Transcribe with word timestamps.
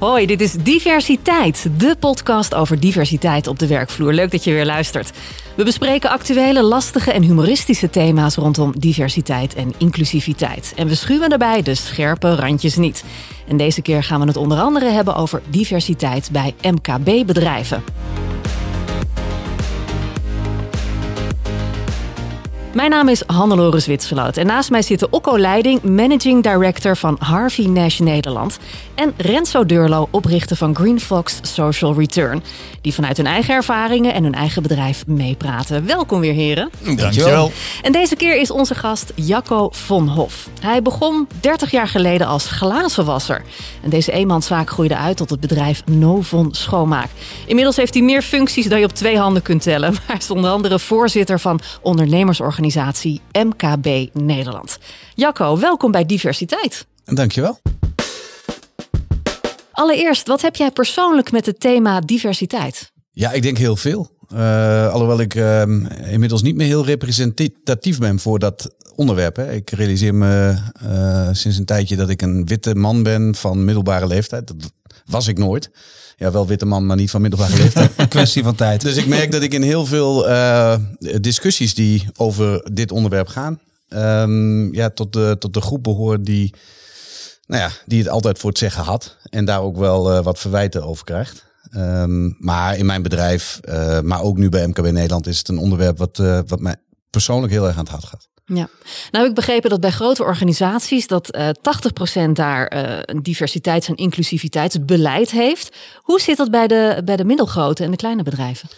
Hoi, 0.00 0.26
dit 0.26 0.40
is 0.40 0.52
Diversiteit, 0.52 1.68
de 1.78 1.96
podcast 1.98 2.54
over 2.54 2.80
diversiteit 2.80 3.46
op 3.46 3.58
de 3.58 3.66
werkvloer. 3.66 4.12
Leuk 4.12 4.30
dat 4.30 4.44
je 4.44 4.52
weer 4.52 4.64
luistert. 4.64 5.12
We 5.56 5.64
bespreken 5.64 6.10
actuele, 6.10 6.62
lastige 6.62 7.12
en 7.12 7.22
humoristische 7.22 7.90
thema's 7.90 8.34
rondom 8.34 8.72
diversiteit 8.78 9.54
en 9.54 9.72
inclusiviteit. 9.78 10.72
En 10.76 10.86
we 10.86 10.94
schuwen 10.94 11.28
daarbij 11.28 11.62
de 11.62 11.74
scherpe 11.74 12.34
randjes 12.34 12.76
niet. 12.76 13.04
En 13.48 13.56
deze 13.56 13.82
keer 13.82 14.02
gaan 14.02 14.20
we 14.20 14.26
het 14.26 14.36
onder 14.36 14.58
andere 14.58 14.90
hebben 14.90 15.14
over 15.14 15.42
diversiteit 15.50 16.28
bij 16.32 16.54
MKB-bedrijven. 16.62 17.82
Mijn 22.74 22.90
naam 22.90 23.08
is 23.08 23.22
Hannelore 23.26 23.78
Zwitserloot 23.78 24.36
en 24.36 24.46
naast 24.46 24.70
mij 24.70 24.82
zitten 24.82 25.12
Okko 25.12 25.38
Leiding, 25.38 25.82
Managing 25.82 26.42
Director 26.42 26.96
van 26.96 27.16
Harvey 27.18 27.66
Nash 27.66 27.98
Nederland. 27.98 28.58
En 28.94 29.14
Renzo 29.16 29.66
Deurlo, 29.66 30.08
oprichter 30.10 30.56
van 30.56 30.76
Green 30.76 31.00
Fox 31.00 31.38
Social 31.42 31.94
Return. 31.94 32.42
Die 32.80 32.94
vanuit 32.94 33.16
hun 33.16 33.26
eigen 33.26 33.54
ervaringen 33.54 34.14
en 34.14 34.22
hun 34.22 34.34
eigen 34.34 34.62
bedrijf 34.62 35.06
meepraten. 35.06 35.86
Welkom 35.86 36.20
weer 36.20 36.32
heren. 36.32 36.70
Dankjewel. 36.96 37.52
En 37.82 37.92
deze 37.92 38.16
keer 38.16 38.40
is 38.40 38.50
onze 38.50 38.74
gast 38.74 39.12
Jacco 39.14 39.68
von 39.72 40.08
Hof. 40.08 40.48
Hij 40.60 40.82
begon 40.82 41.28
30 41.40 41.70
jaar 41.70 41.88
geleden 41.88 42.26
als 42.26 42.50
glazenwasser. 42.50 43.42
En 43.82 43.90
deze 43.90 44.12
eenmanszaak 44.12 44.70
groeide 44.70 44.96
uit 44.96 45.16
tot 45.16 45.30
het 45.30 45.40
bedrijf 45.40 45.82
Novon 45.86 46.48
Schoonmaak. 46.50 47.08
Inmiddels 47.46 47.76
heeft 47.76 47.94
hij 47.94 48.02
meer 48.02 48.22
functies 48.22 48.68
dan 48.68 48.78
je 48.78 48.84
op 48.84 48.92
twee 48.92 49.18
handen 49.18 49.42
kunt 49.42 49.62
tellen. 49.62 49.92
Maar 50.00 50.02
hij 50.06 50.16
is 50.16 50.30
onder 50.30 50.50
andere 50.50 50.78
voorzitter 50.78 51.40
van 51.40 51.60
ondernemersorganisatie 51.82 52.59
organisatie 52.60 53.20
MKB 53.32 54.14
Nederland. 54.14 54.78
Jacco, 55.14 55.58
welkom 55.58 55.90
bij 55.90 56.06
Diversiteit. 56.06 56.86
Dankjewel. 57.04 57.60
Allereerst, 59.72 60.26
wat 60.26 60.40
heb 60.42 60.56
jij 60.56 60.70
persoonlijk 60.70 61.32
met 61.32 61.46
het 61.46 61.60
thema 61.60 62.00
diversiteit? 62.00 62.92
Ja, 63.12 63.32
ik 63.32 63.42
denk 63.42 63.58
heel 63.58 63.76
veel. 63.76 64.10
Uh, 64.32 64.92
alhoewel 64.92 65.20
ik 65.20 65.34
uh, 65.34 65.62
inmiddels 66.12 66.42
niet 66.42 66.56
meer 66.56 66.66
heel 66.66 66.84
representatief 66.84 67.98
ben 67.98 68.18
voor 68.18 68.38
dat 68.38 68.74
onderwerp. 68.94 69.36
Hè. 69.36 69.52
Ik 69.52 69.70
realiseer 69.70 70.14
me 70.14 70.56
uh, 70.84 71.28
sinds 71.32 71.58
een 71.58 71.64
tijdje 71.64 71.96
dat 71.96 72.08
ik 72.08 72.22
een 72.22 72.46
witte 72.46 72.74
man 72.74 73.02
ben 73.02 73.34
van 73.34 73.64
middelbare 73.64 74.06
leeftijd. 74.06 74.46
Dat 74.46 74.72
was 75.04 75.26
ik 75.26 75.38
nooit. 75.38 75.70
Ja, 76.20 76.30
wel 76.30 76.46
witte 76.46 76.66
man, 76.66 76.86
maar 76.86 76.96
niet 76.96 77.10
van 77.10 77.20
middelbare 77.20 77.56
leeftijd. 77.56 77.90
Een 77.96 78.08
kwestie 78.18 78.42
van 78.42 78.54
tijd. 78.54 78.80
Dus 78.80 78.96
ik 78.96 79.06
merk 79.06 79.30
dat 79.30 79.42
ik 79.42 79.54
in 79.54 79.62
heel 79.62 79.86
veel 79.86 80.28
uh, 80.28 80.76
discussies 81.20 81.74
die 81.74 82.08
over 82.16 82.68
dit 82.72 82.92
onderwerp 82.92 83.28
gaan, 83.28 83.60
um, 83.88 84.74
ja, 84.74 84.90
tot 84.90 85.12
de, 85.12 85.36
tot 85.38 85.54
de 85.54 85.60
groep 85.60 85.82
behoor 85.82 86.22
die, 86.22 86.54
nou 87.46 87.62
ja, 87.62 87.70
die 87.86 87.98
het 87.98 88.08
altijd 88.08 88.38
voor 88.38 88.50
het 88.50 88.58
zeggen 88.58 88.84
had. 88.84 89.16
En 89.30 89.44
daar 89.44 89.60
ook 89.60 89.76
wel 89.76 90.16
uh, 90.16 90.22
wat 90.22 90.38
verwijten 90.38 90.82
over 90.82 91.04
krijgt. 91.04 91.44
Um, 91.76 92.36
maar 92.38 92.76
in 92.76 92.86
mijn 92.86 93.02
bedrijf, 93.02 93.60
uh, 93.64 94.00
maar 94.00 94.22
ook 94.22 94.36
nu 94.36 94.48
bij 94.48 94.66
MKB 94.66 94.90
Nederland, 94.90 95.26
is 95.26 95.38
het 95.38 95.48
een 95.48 95.58
onderwerp 95.58 95.98
wat, 95.98 96.16
wat 96.46 96.60
mij 96.60 96.76
persoonlijk 97.10 97.52
heel 97.52 97.66
erg 97.66 97.76
aan 97.76 97.84
het 97.84 97.92
hart 97.92 98.04
gaat. 98.04 98.28
Ja, 98.54 98.68
nou 99.10 99.24
heb 99.24 99.26
ik 99.26 99.34
begrepen 99.34 99.70
dat 99.70 99.80
bij 99.80 99.90
grote 99.90 100.22
organisaties 100.22 101.06
dat 101.06 101.36
uh, 101.36 101.48
80% 102.28 102.30
daar 102.32 102.74
uh, 102.74 102.98
een 103.02 103.22
diversiteits- 103.22 103.88
en 103.88 103.94
inclusiviteitsbeleid 103.94 105.30
heeft. 105.30 105.76
Hoe 105.96 106.20
zit 106.20 106.36
dat 106.36 106.50
bij 106.50 106.66
de, 106.66 107.02
bij 107.04 107.16
de 107.16 107.24
middelgrote 107.24 107.84
en 107.84 107.90
de 107.90 107.96
kleine 107.96 108.22
bedrijven? 108.22 108.68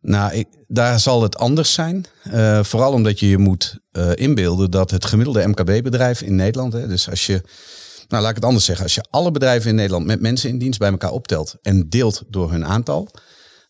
Nou, 0.00 0.34
ik, 0.34 0.46
daar 0.66 1.00
zal 1.00 1.22
het 1.22 1.36
anders 1.36 1.72
zijn. 1.72 2.06
Uh, 2.32 2.62
vooral 2.64 2.92
omdat 2.92 3.20
je 3.20 3.28
je 3.28 3.38
moet 3.38 3.78
inbeelden 4.14 4.70
dat 4.70 4.90
het 4.90 5.04
gemiddelde 5.04 5.48
MKB-bedrijf 5.48 6.22
in 6.22 6.34
Nederland, 6.34 6.72
hè, 6.72 6.88
dus 6.88 7.10
als 7.10 7.26
je, 7.26 7.42
nou 8.08 8.22
laat 8.22 8.30
ik 8.30 8.36
het 8.36 8.44
anders 8.44 8.64
zeggen, 8.64 8.84
als 8.84 8.94
je 8.94 9.04
alle 9.10 9.30
bedrijven 9.30 9.70
in 9.70 9.76
Nederland 9.76 10.06
met 10.06 10.20
mensen 10.20 10.48
in 10.48 10.58
dienst 10.58 10.78
bij 10.78 10.90
elkaar 10.90 11.10
optelt 11.10 11.56
en 11.62 11.88
deelt 11.88 12.22
door 12.28 12.50
hun 12.50 12.66
aantal, 12.66 13.08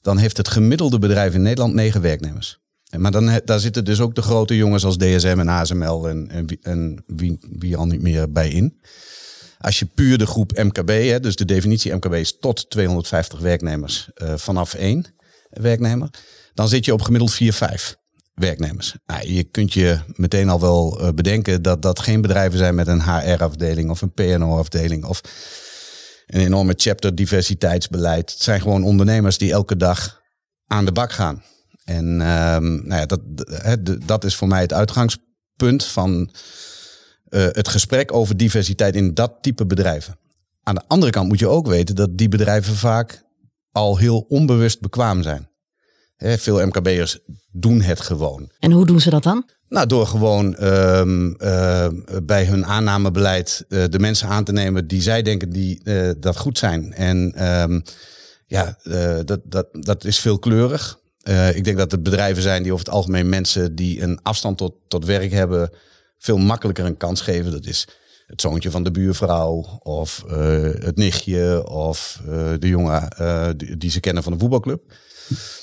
dan 0.02 0.18
heeft 0.18 0.36
het 0.36 0.48
gemiddelde 0.48 0.98
bedrijf 0.98 1.34
in 1.34 1.42
Nederland 1.42 1.74
negen 1.74 2.00
werknemers. 2.00 2.61
Maar 2.96 3.10
dan, 3.10 3.40
daar 3.44 3.60
zitten 3.60 3.84
dus 3.84 4.00
ook 4.00 4.14
de 4.14 4.22
grote 4.22 4.56
jongens 4.56 4.84
als 4.84 4.96
DSM 4.96 5.36
en 5.38 5.48
ASML 5.48 6.08
en, 6.08 6.48
en, 6.62 7.04
wie, 7.06 7.38
wie 7.58 7.76
al 7.76 7.86
niet 7.86 8.02
meer 8.02 8.32
bij 8.32 8.48
in. 8.48 8.80
Als 9.58 9.78
je 9.78 9.86
puur 9.86 10.18
de 10.18 10.26
groep 10.26 10.52
MKB, 10.58 10.88
hè, 10.88 11.20
dus 11.20 11.36
de 11.36 11.44
definitie 11.44 11.94
MKB 11.94 12.14
is 12.14 12.38
tot 12.38 12.70
250 12.70 13.38
werknemers 13.38 14.10
uh, 14.14 14.32
vanaf 14.36 14.74
één 14.74 15.06
werknemer, 15.50 16.10
dan 16.54 16.68
zit 16.68 16.84
je 16.84 16.92
op 16.92 17.02
gemiddeld 17.02 17.32
4, 17.32 17.52
5 17.52 17.96
werknemers. 18.34 18.96
Nou, 19.06 19.32
je 19.32 19.44
kunt 19.44 19.72
je 19.72 19.98
meteen 20.06 20.48
al 20.48 20.60
wel 20.60 21.02
uh, 21.02 21.08
bedenken 21.14 21.62
dat 21.62 21.82
dat 21.82 22.00
geen 22.00 22.20
bedrijven 22.20 22.58
zijn 22.58 22.74
met 22.74 22.86
een 22.86 23.02
HR-afdeling 23.02 23.90
of 23.90 24.02
een 24.02 24.12
PNO-afdeling 24.12 25.04
of 25.04 25.20
een 26.26 26.40
enorme 26.40 26.74
chapter 26.76 27.14
diversiteitsbeleid. 27.14 28.30
Het 28.30 28.42
zijn 28.42 28.60
gewoon 28.60 28.84
ondernemers 28.84 29.38
die 29.38 29.52
elke 29.52 29.76
dag 29.76 30.20
aan 30.66 30.84
de 30.84 30.92
bak 30.92 31.12
gaan. 31.12 31.42
En 31.84 32.04
um, 32.06 32.86
nou 32.86 32.94
ja, 32.94 33.06
dat, 33.06 33.20
dat 34.06 34.24
is 34.24 34.34
voor 34.34 34.48
mij 34.48 34.60
het 34.60 34.72
uitgangspunt 34.72 35.84
van 35.84 36.30
uh, 37.28 37.46
het 37.50 37.68
gesprek 37.68 38.12
over 38.12 38.36
diversiteit 38.36 38.96
in 38.96 39.14
dat 39.14 39.32
type 39.40 39.66
bedrijven. 39.66 40.18
Aan 40.62 40.74
de 40.74 40.82
andere 40.86 41.12
kant 41.12 41.28
moet 41.28 41.38
je 41.38 41.48
ook 41.48 41.66
weten 41.66 41.94
dat 41.94 42.18
die 42.18 42.28
bedrijven 42.28 42.74
vaak 42.74 43.22
al 43.72 43.98
heel 43.98 44.18
onbewust 44.28 44.80
bekwaam 44.80 45.22
zijn. 45.22 45.48
He, 46.16 46.38
veel 46.38 46.66
MKB'ers 46.66 47.18
doen 47.50 47.80
het 47.80 48.00
gewoon. 48.00 48.50
En 48.58 48.70
hoe 48.70 48.86
doen 48.86 49.00
ze 49.00 49.10
dat 49.10 49.22
dan? 49.22 49.48
Nou, 49.68 49.86
door 49.86 50.06
gewoon 50.06 50.64
um, 50.64 51.36
uh, 51.38 51.86
bij 52.22 52.44
hun 52.44 52.66
aannamebeleid 52.66 53.64
uh, 53.68 53.84
de 53.88 53.98
mensen 53.98 54.28
aan 54.28 54.44
te 54.44 54.52
nemen 54.52 54.86
die 54.86 55.02
zij 55.02 55.22
denken 55.22 55.50
die 55.50 55.80
uh, 55.84 56.10
dat 56.18 56.36
goed 56.36 56.58
zijn. 56.58 56.92
En 56.92 57.32
ja, 58.46 58.78
dat, 59.24 59.40
dat, 59.44 59.66
dat 59.70 60.04
is 60.04 60.18
veelkleurig. 60.18 61.00
Uh, 61.28 61.56
ik 61.56 61.64
denk 61.64 61.76
dat 61.76 61.90
het 61.90 62.02
bedrijven 62.02 62.42
zijn 62.42 62.62
die 62.62 62.72
over 62.72 62.84
het 62.84 62.94
algemeen 62.94 63.28
mensen 63.28 63.74
die 63.74 64.02
een 64.02 64.22
afstand 64.22 64.58
tot, 64.58 64.74
tot 64.88 65.04
werk 65.04 65.30
hebben, 65.30 65.70
veel 66.18 66.38
makkelijker 66.38 66.84
een 66.84 66.96
kans 66.96 67.20
geven. 67.20 67.52
Dat 67.52 67.66
is 67.66 67.88
het 68.26 68.40
zoontje 68.40 68.70
van 68.70 68.82
de 68.82 68.90
buurvrouw 68.90 69.78
of 69.82 70.24
uh, 70.26 70.34
het 70.62 70.96
nichtje 70.96 71.68
of 71.68 72.20
uh, 72.28 72.50
de 72.58 72.68
jongen 72.68 73.08
die, 73.56 73.76
die, 73.76 73.90
ze 73.90 74.00
kennen 74.00 74.22
van 74.22 74.32
de 74.32 74.38
voetbalclub. 74.38 74.82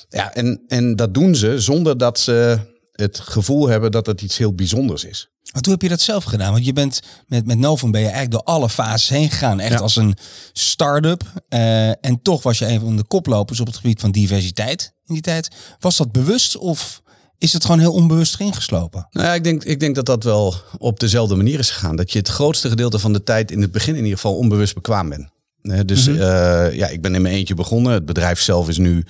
Ja, 0.10 0.34
en, 0.34 0.64
en 0.68 0.96
dat 0.96 1.14
doen 1.14 1.36
ze 1.36 1.60
zonder 1.60 1.98
dat 1.98 2.20
ze 2.20 2.60
het 2.92 3.20
gevoel 3.20 3.68
hebben 3.68 3.92
dat 3.92 4.06
het 4.06 4.22
iets 4.22 4.38
heel 4.38 4.54
bijzonders 4.54 5.04
is. 5.04 5.30
Want 5.52 5.66
hoe 5.66 5.74
heb 5.74 5.84
je 5.84 5.90
dat 5.90 6.02
zelf 6.02 6.24
gedaan? 6.24 6.52
Want 6.52 6.66
je 6.66 6.74
bent 6.74 7.00
met, 7.28 7.46
met 7.46 7.58
Novum 7.58 7.92
ben 7.92 8.02
je 8.02 8.08
eigenlijk 8.08 8.36
door 8.36 8.56
alle 8.56 8.70
fases 8.70 9.10
heen 9.10 9.30
gegaan. 9.30 9.60
Echt 9.60 9.74
ja. 9.74 9.80
als 9.80 9.96
een 9.96 10.18
start-up. 10.54 11.24
En 12.02 12.20
toch 12.22 12.44
was 12.44 12.60
je 12.60 12.68
een 12.68 12.80
van 12.80 12.98
de 12.98 13.04
koplopers 13.04 13.60
op 13.60 13.68
het 13.68 13.76
gebied 13.76 14.00
van 14.00 14.12
diversiteit 14.12 14.94
in 15.10 15.14
die 15.14 15.24
tijd. 15.24 15.50
Was 15.80 15.98
dat 15.98 16.12
bewust 16.12 16.58
of 16.58 17.02
is 17.38 17.54
het 17.54 17.66
gewoon 17.66 17.80
heel 17.80 17.94
onbewust 17.94 18.40
ingeslopen? 18.40 19.08
Nou 19.12 19.26
ja, 19.28 19.34
ik 19.34 19.44
denk, 19.44 19.64
ik 19.64 19.80
denk 19.80 19.96
dat 19.96 20.06
dat 20.06 20.24
wel 20.24 20.56
op 20.78 21.00
dezelfde 21.00 21.36
manier 21.36 21.60
is 21.60 21.70
gegaan. 21.70 21.96
Dat 21.96 22.12
je 22.12 22.20
het 22.20 22.28
grootste 22.28 22.70
gedeelte 22.70 23.00
van 23.00 23.14
de 23.14 23.24
tijd 23.24 23.52
in 23.52 23.62
het 23.62 23.72
begin 23.72 23.96
in 23.96 24.04
ieder 24.04 24.20
geval 24.20 24.38
onbewust 24.38 24.74
bekwaam 24.74 25.10
bent. 25.10 25.28
Dus 25.88 26.08
mm 26.08 26.14
-hmm. 26.14 26.22
uh, 26.22 26.74
ja, 26.74 26.88
ik 26.88 27.02
ben 27.02 27.16
in 27.16 27.22
mijn 27.22 27.36
eentje 27.36 27.54
begonnen. 27.54 27.94
Het 27.94 28.06
bedrijf 28.06 28.42
zelf 28.42 28.68
is 28.68 28.78
nu 28.78 29.06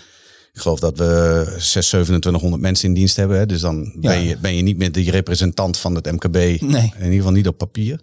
ik 0.53 0.61
geloof 0.61 0.79
dat 0.79 0.97
we 0.97 1.43
6, 1.57 1.87
2700 1.87 2.61
mensen 2.61 2.87
in 2.87 2.93
dienst 2.93 3.15
hebben. 3.15 3.37
Hè? 3.37 3.45
Dus 3.45 3.61
dan 3.61 3.91
ja. 3.99 4.09
ben, 4.09 4.23
je, 4.23 4.37
ben 4.37 4.55
je 4.55 4.61
niet 4.61 4.77
meer 4.77 4.91
de 4.91 5.11
representant 5.11 5.77
van 5.77 5.95
het 5.95 6.11
MKB. 6.11 6.35
Nee. 6.35 6.59
In 6.61 7.03
ieder 7.03 7.15
geval 7.15 7.31
niet 7.31 7.47
op 7.47 7.57
papier. 7.57 8.01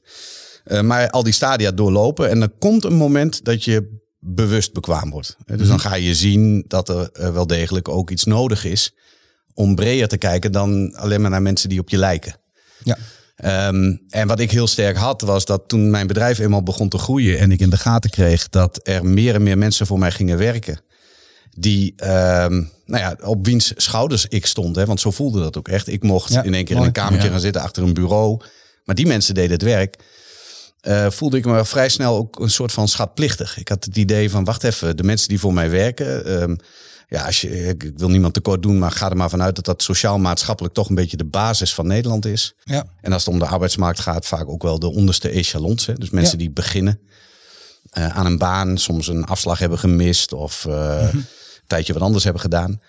Uh, 0.66 0.80
maar 0.80 1.10
al 1.10 1.22
die 1.22 1.32
stadia 1.32 1.70
doorlopen. 1.70 2.30
En 2.30 2.40
dan 2.40 2.52
komt 2.58 2.84
een 2.84 2.94
moment 2.94 3.44
dat 3.44 3.64
je 3.64 4.05
bewust 4.18 4.72
bekwaam 4.72 5.10
wordt. 5.10 5.36
Dus 5.44 5.68
dan 5.68 5.80
ga 5.80 5.94
je 5.94 6.14
zien 6.14 6.64
dat 6.66 6.88
er 6.88 7.10
uh, 7.12 7.32
wel 7.32 7.46
degelijk 7.46 7.88
ook 7.88 8.10
iets 8.10 8.24
nodig 8.24 8.64
is. 8.64 8.94
Om 9.54 9.74
breder 9.74 10.08
te 10.08 10.16
kijken 10.16 10.52
dan 10.52 10.94
alleen 10.94 11.20
maar 11.20 11.30
naar 11.30 11.42
mensen 11.42 11.68
die 11.68 11.80
op 11.80 11.88
je 11.88 11.96
lijken. 11.96 12.36
Ja. 12.82 12.98
Um, 13.68 14.02
en 14.08 14.26
wat 14.26 14.40
ik 14.40 14.50
heel 14.50 14.66
sterk 14.66 14.96
had, 14.96 15.20
was 15.20 15.44
dat 15.44 15.68
toen 15.68 15.90
mijn 15.90 16.06
bedrijf 16.06 16.38
eenmaal 16.38 16.62
begon 16.62 16.88
te 16.88 16.98
groeien 16.98 17.38
en 17.38 17.52
ik 17.52 17.60
in 17.60 17.70
de 17.70 17.76
gaten 17.76 18.10
kreeg 18.10 18.48
dat 18.48 18.80
er 18.82 19.04
meer 19.04 19.34
en 19.34 19.42
meer 19.42 19.58
mensen 19.58 19.86
voor 19.86 19.98
mij 19.98 20.10
gingen 20.10 20.38
werken 20.38 20.80
die, 21.58 21.94
um, 22.02 22.70
nou 22.84 23.02
ja, 23.02 23.16
op 23.22 23.46
wiens 23.46 23.72
schouders 23.76 24.26
ik 24.26 24.46
stond. 24.46 24.76
Hè, 24.76 24.84
want 24.84 25.00
zo 25.00 25.10
voelde 25.10 25.40
dat 25.40 25.56
ook 25.56 25.68
echt. 25.68 25.88
Ik 25.88 26.02
mocht 26.02 26.32
ja, 26.32 26.42
in 26.42 26.54
één 26.54 26.64
keer 26.64 26.76
mooi. 26.76 26.88
in 26.88 26.94
een 26.94 27.02
kamertje 27.02 27.26
ja. 27.26 27.32
gaan 27.32 27.42
zitten 27.42 27.62
achter 27.62 27.82
een 27.82 27.94
bureau. 27.94 28.40
Maar 28.84 28.94
die 28.94 29.06
mensen 29.06 29.34
deden 29.34 29.50
het 29.50 29.62
werk. 29.62 29.96
Uh, 30.88 31.10
voelde 31.10 31.36
ik 31.36 31.44
me 31.44 31.64
vrij 31.64 31.88
snel 31.88 32.16
ook 32.16 32.40
een 32.40 32.50
soort 32.50 32.72
van 32.72 32.88
schatplichtig. 32.88 33.58
Ik 33.58 33.68
had 33.68 33.84
het 33.84 33.96
idee 33.96 34.30
van, 34.30 34.44
wacht 34.44 34.64
even, 34.64 34.96
de 34.96 35.02
mensen 35.02 35.28
die 35.28 35.40
voor 35.40 35.54
mij 35.54 35.70
werken... 35.70 36.42
Um, 36.42 36.56
ja, 37.08 37.24
als 37.24 37.40
je, 37.40 37.68
ik 37.68 37.92
wil 37.96 38.08
niemand 38.08 38.34
tekort 38.34 38.62
doen, 38.62 38.78
maar 38.78 38.90
ga 38.90 39.10
er 39.10 39.16
maar 39.16 39.30
vanuit 39.30 39.54
dat 39.54 39.64
dat 39.64 39.82
sociaal-maatschappelijk 39.82 40.74
toch 40.74 40.88
een 40.88 40.94
beetje 40.94 41.16
de 41.16 41.24
basis 41.24 41.74
van 41.74 41.86
Nederland 41.86 42.24
is. 42.24 42.54
Ja. 42.64 42.84
En 43.00 43.12
als 43.12 43.24
het 43.24 43.32
om 43.34 43.38
de 43.38 43.46
arbeidsmarkt 43.46 44.00
gaat, 44.00 44.26
vaak 44.26 44.48
ook 44.48 44.62
wel 44.62 44.78
de 44.78 44.92
onderste 44.92 45.28
echelons. 45.28 45.86
Hè? 45.86 45.94
Dus 45.94 46.10
mensen 46.10 46.38
ja. 46.38 46.44
die 46.44 46.50
beginnen 46.50 47.00
uh, 47.98 48.16
aan 48.16 48.26
een 48.26 48.38
baan, 48.38 48.78
soms 48.78 49.08
een 49.08 49.24
afslag 49.24 49.58
hebben 49.58 49.78
gemist 49.78 50.32
of 50.32 50.64
uh, 50.68 50.74
mm-hmm. 50.74 51.26
tijdje 51.66 51.92
wat 51.92 52.02
anders 52.02 52.24
hebben 52.24 52.42
gedaan. 52.42 52.80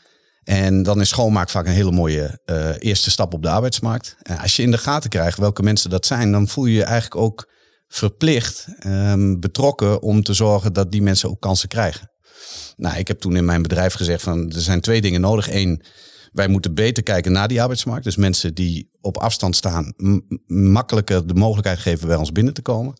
En 0.43 0.83
dan 0.83 1.01
is 1.01 1.09
schoonmaak 1.09 1.49
vaak 1.49 1.65
een 1.65 1.71
hele 1.71 1.91
mooie 1.91 2.39
uh, 2.45 2.69
eerste 2.79 3.11
stap 3.11 3.33
op 3.33 3.41
de 3.41 3.49
arbeidsmarkt. 3.49 4.15
En 4.21 4.37
als 4.37 4.55
je 4.55 4.63
in 4.63 4.71
de 4.71 4.77
gaten 4.77 5.09
krijgt 5.09 5.37
welke 5.37 5.63
mensen 5.63 5.89
dat 5.89 6.05
zijn, 6.05 6.31
dan 6.31 6.47
voel 6.47 6.65
je 6.65 6.75
je 6.75 6.83
eigenlijk 6.83 7.21
ook 7.21 7.47
verplicht 7.87 8.67
ehm, 8.79 9.39
betrokken 9.39 10.01
om 10.01 10.23
te 10.23 10.33
zorgen 10.33 10.73
dat 10.73 10.91
die 10.91 11.01
mensen 11.01 11.29
ook 11.29 11.41
kansen 11.41 11.67
krijgen. 11.67 12.11
Nou, 12.75 12.97
ik 12.97 13.07
heb 13.07 13.19
toen 13.19 13.35
in 13.35 13.45
mijn 13.45 13.61
bedrijf 13.61 13.93
gezegd 13.93 14.23
van 14.23 14.51
er 14.51 14.61
zijn 14.61 14.81
twee 14.81 15.01
dingen 15.01 15.21
nodig. 15.21 15.49
Eén, 15.51 15.81
wij 16.31 16.47
moeten 16.47 16.73
beter 16.73 17.03
kijken 17.03 17.31
naar 17.31 17.47
die 17.47 17.61
arbeidsmarkt. 17.61 18.03
Dus 18.03 18.15
mensen 18.15 18.53
die 18.53 18.89
op 19.01 19.17
afstand 19.17 19.55
staan, 19.55 19.93
makkelijker 20.47 21.27
de 21.27 21.33
mogelijkheid 21.33 21.79
geven 21.79 22.07
bij 22.07 22.17
ons 22.17 22.31
binnen 22.31 22.53
te 22.53 22.61
komen. 22.61 22.93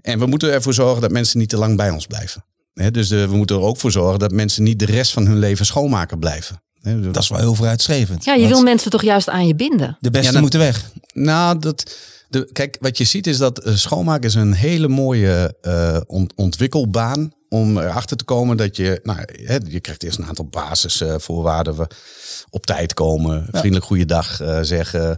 En 0.00 0.18
we 0.18 0.26
moeten 0.26 0.52
ervoor 0.52 0.74
zorgen 0.74 1.00
dat 1.00 1.10
mensen 1.10 1.38
niet 1.38 1.48
te 1.48 1.56
lang 1.56 1.76
bij 1.76 1.90
ons 1.90 2.06
blijven. 2.06 2.44
dus 2.90 3.08
we 3.08 3.26
moeten 3.30 3.56
er 3.56 3.62
ook 3.62 3.76
voor 3.76 3.90
zorgen 3.90 4.18
dat 4.18 4.32
mensen 4.32 4.62
niet 4.62 4.78
de 4.78 4.84
rest 4.84 5.12
van 5.12 5.26
hun 5.26 5.38
leven 5.38 5.66
schoonmaker 5.66 6.18
blijven. 6.18 6.62
dat 7.12 7.22
is 7.22 7.28
wel 7.28 7.38
heel 7.38 7.54
vooruitstrevend. 7.54 8.24
Ja, 8.24 8.34
je 8.34 8.48
wil 8.48 8.62
mensen 8.62 8.90
toch 8.90 9.02
juist 9.02 9.28
aan 9.28 9.46
je 9.46 9.54
binden? 9.54 9.96
De 10.00 10.10
beste 10.10 10.40
moeten 10.40 10.60
weg. 10.60 10.90
Nou, 11.12 11.58
dat, 11.58 11.96
de, 12.32 12.48
kijk, 12.52 12.76
wat 12.80 12.98
je 12.98 13.04
ziet 13.04 13.26
is 13.26 13.38
dat 13.38 13.66
uh, 13.66 13.74
schoonmaken 13.74 14.28
is 14.28 14.34
een 14.34 14.52
hele 14.52 14.88
mooie 14.88 15.56
uh, 15.62 16.24
ontwikkelbaan 16.34 17.32
om 17.48 17.78
erachter 17.78 18.16
te 18.16 18.24
komen 18.24 18.56
dat 18.56 18.76
je, 18.76 19.00
nou, 19.02 19.18
hè, 19.24 19.58
je 19.68 19.80
krijgt 19.80 20.02
eerst 20.02 20.18
een 20.18 20.26
aantal 20.26 20.46
basisvoorwaarden. 20.46 21.74
Uh, 21.74 21.80
op 22.50 22.66
tijd 22.66 22.94
komen, 22.94 23.46
vriendelijk 23.50 23.84
goeiedag 23.84 24.40
uh, 24.40 24.58
zeggen, 24.62 25.16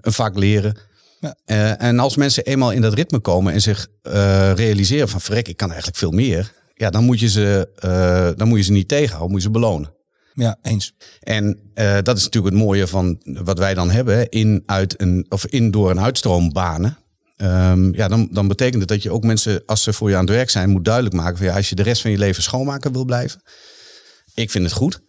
een 0.00 0.12
vak 0.12 0.38
leren. 0.38 0.76
Ja. 1.20 1.36
En 1.78 1.98
als 1.98 2.16
mensen 2.16 2.44
eenmaal 2.44 2.70
in 2.70 2.80
dat 2.80 2.94
ritme 2.94 3.18
komen 3.18 3.52
en 3.52 3.60
zich 3.60 3.86
realiseren 4.54 5.08
van 5.08 5.20
verrek, 5.20 5.48
ik 5.48 5.56
kan 5.56 5.68
eigenlijk 5.68 5.98
veel 5.98 6.10
meer. 6.10 6.52
Ja, 6.74 6.90
dan 6.90 7.04
moet 7.04 7.20
je 7.20 7.28
ze, 7.28 7.68
dan 8.36 8.48
moet 8.48 8.58
je 8.58 8.64
ze 8.64 8.72
niet 8.72 8.88
tegenhouden, 8.88 9.30
moet 9.30 9.42
je 9.42 9.46
ze 9.46 9.52
belonen. 9.52 9.92
Ja, 10.34 10.56
eens. 10.62 10.94
En 11.20 11.58
dat 12.02 12.16
is 12.16 12.24
natuurlijk 12.24 12.54
het 12.54 12.64
mooie 12.64 12.86
van 12.86 13.20
wat 13.24 13.58
wij 13.58 13.74
dan 13.74 13.90
hebben, 13.90 14.28
in, 14.28 14.62
uit 14.66 15.00
een, 15.00 15.26
of 15.28 15.46
in 15.46 15.70
door- 15.70 15.90
en 15.90 16.00
uitstroombanen. 16.00 16.98
Um, 17.36 17.94
ja, 17.94 18.08
dan, 18.08 18.28
dan 18.30 18.48
betekent 18.48 18.80
het 18.80 18.88
dat 18.88 19.02
je 19.02 19.10
ook 19.10 19.24
mensen, 19.24 19.62
als 19.66 19.82
ze 19.82 19.92
voor 19.92 20.08
je 20.08 20.16
aan 20.16 20.24
het 20.24 20.34
werk 20.34 20.50
zijn, 20.50 20.70
moet 20.70 20.84
duidelijk 20.84 21.14
maken 21.14 21.36
van 21.36 21.46
ja, 21.46 21.54
als 21.54 21.68
je 21.68 21.74
de 21.74 21.82
rest 21.82 22.02
van 22.02 22.10
je 22.10 22.18
leven 22.18 22.42
schoonmaker 22.42 22.92
wil 22.92 23.04
blijven. 23.04 23.42
Ik 24.34 24.50
vind 24.50 24.64
het 24.64 24.72
goed. 24.72 25.00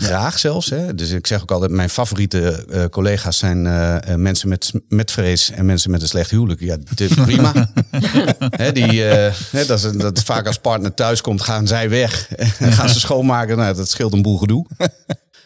Graag 0.00 0.38
zelfs. 0.38 0.70
Hè. 0.70 0.94
Dus 0.94 1.10
ik 1.10 1.26
zeg 1.26 1.42
ook 1.42 1.50
altijd, 1.50 1.70
mijn 1.70 1.90
favoriete 1.90 2.64
uh, 2.70 2.84
collega's 2.84 3.38
zijn 3.38 3.64
uh, 3.64 4.14
mensen 4.14 4.48
met, 4.48 4.72
met 4.88 5.10
vrees 5.10 5.50
en 5.50 5.66
mensen 5.66 5.90
met 5.90 6.02
een 6.02 6.08
slecht 6.08 6.30
huwelijk. 6.30 6.60
Ja, 6.60 6.76
dit 6.94 7.14
prima. 7.14 7.52
hè, 8.38 8.72
die, 8.72 8.92
uh, 8.92 9.32
hè, 9.50 9.66
dat, 9.66 9.84
is, 9.84 9.92
dat 9.92 10.22
vaak 10.22 10.46
als 10.46 10.58
partner 10.58 10.94
thuis 10.94 11.20
komt, 11.20 11.42
gaan 11.42 11.66
zij 11.66 11.90
weg. 11.90 12.32
en 12.58 12.72
gaan 12.72 12.88
ze 12.88 13.00
schoonmaken. 13.00 13.56
Nou, 13.56 13.74
dat 13.74 13.90
scheelt 13.90 14.12
een 14.12 14.22
boel 14.22 14.38
gedoe. 14.38 14.66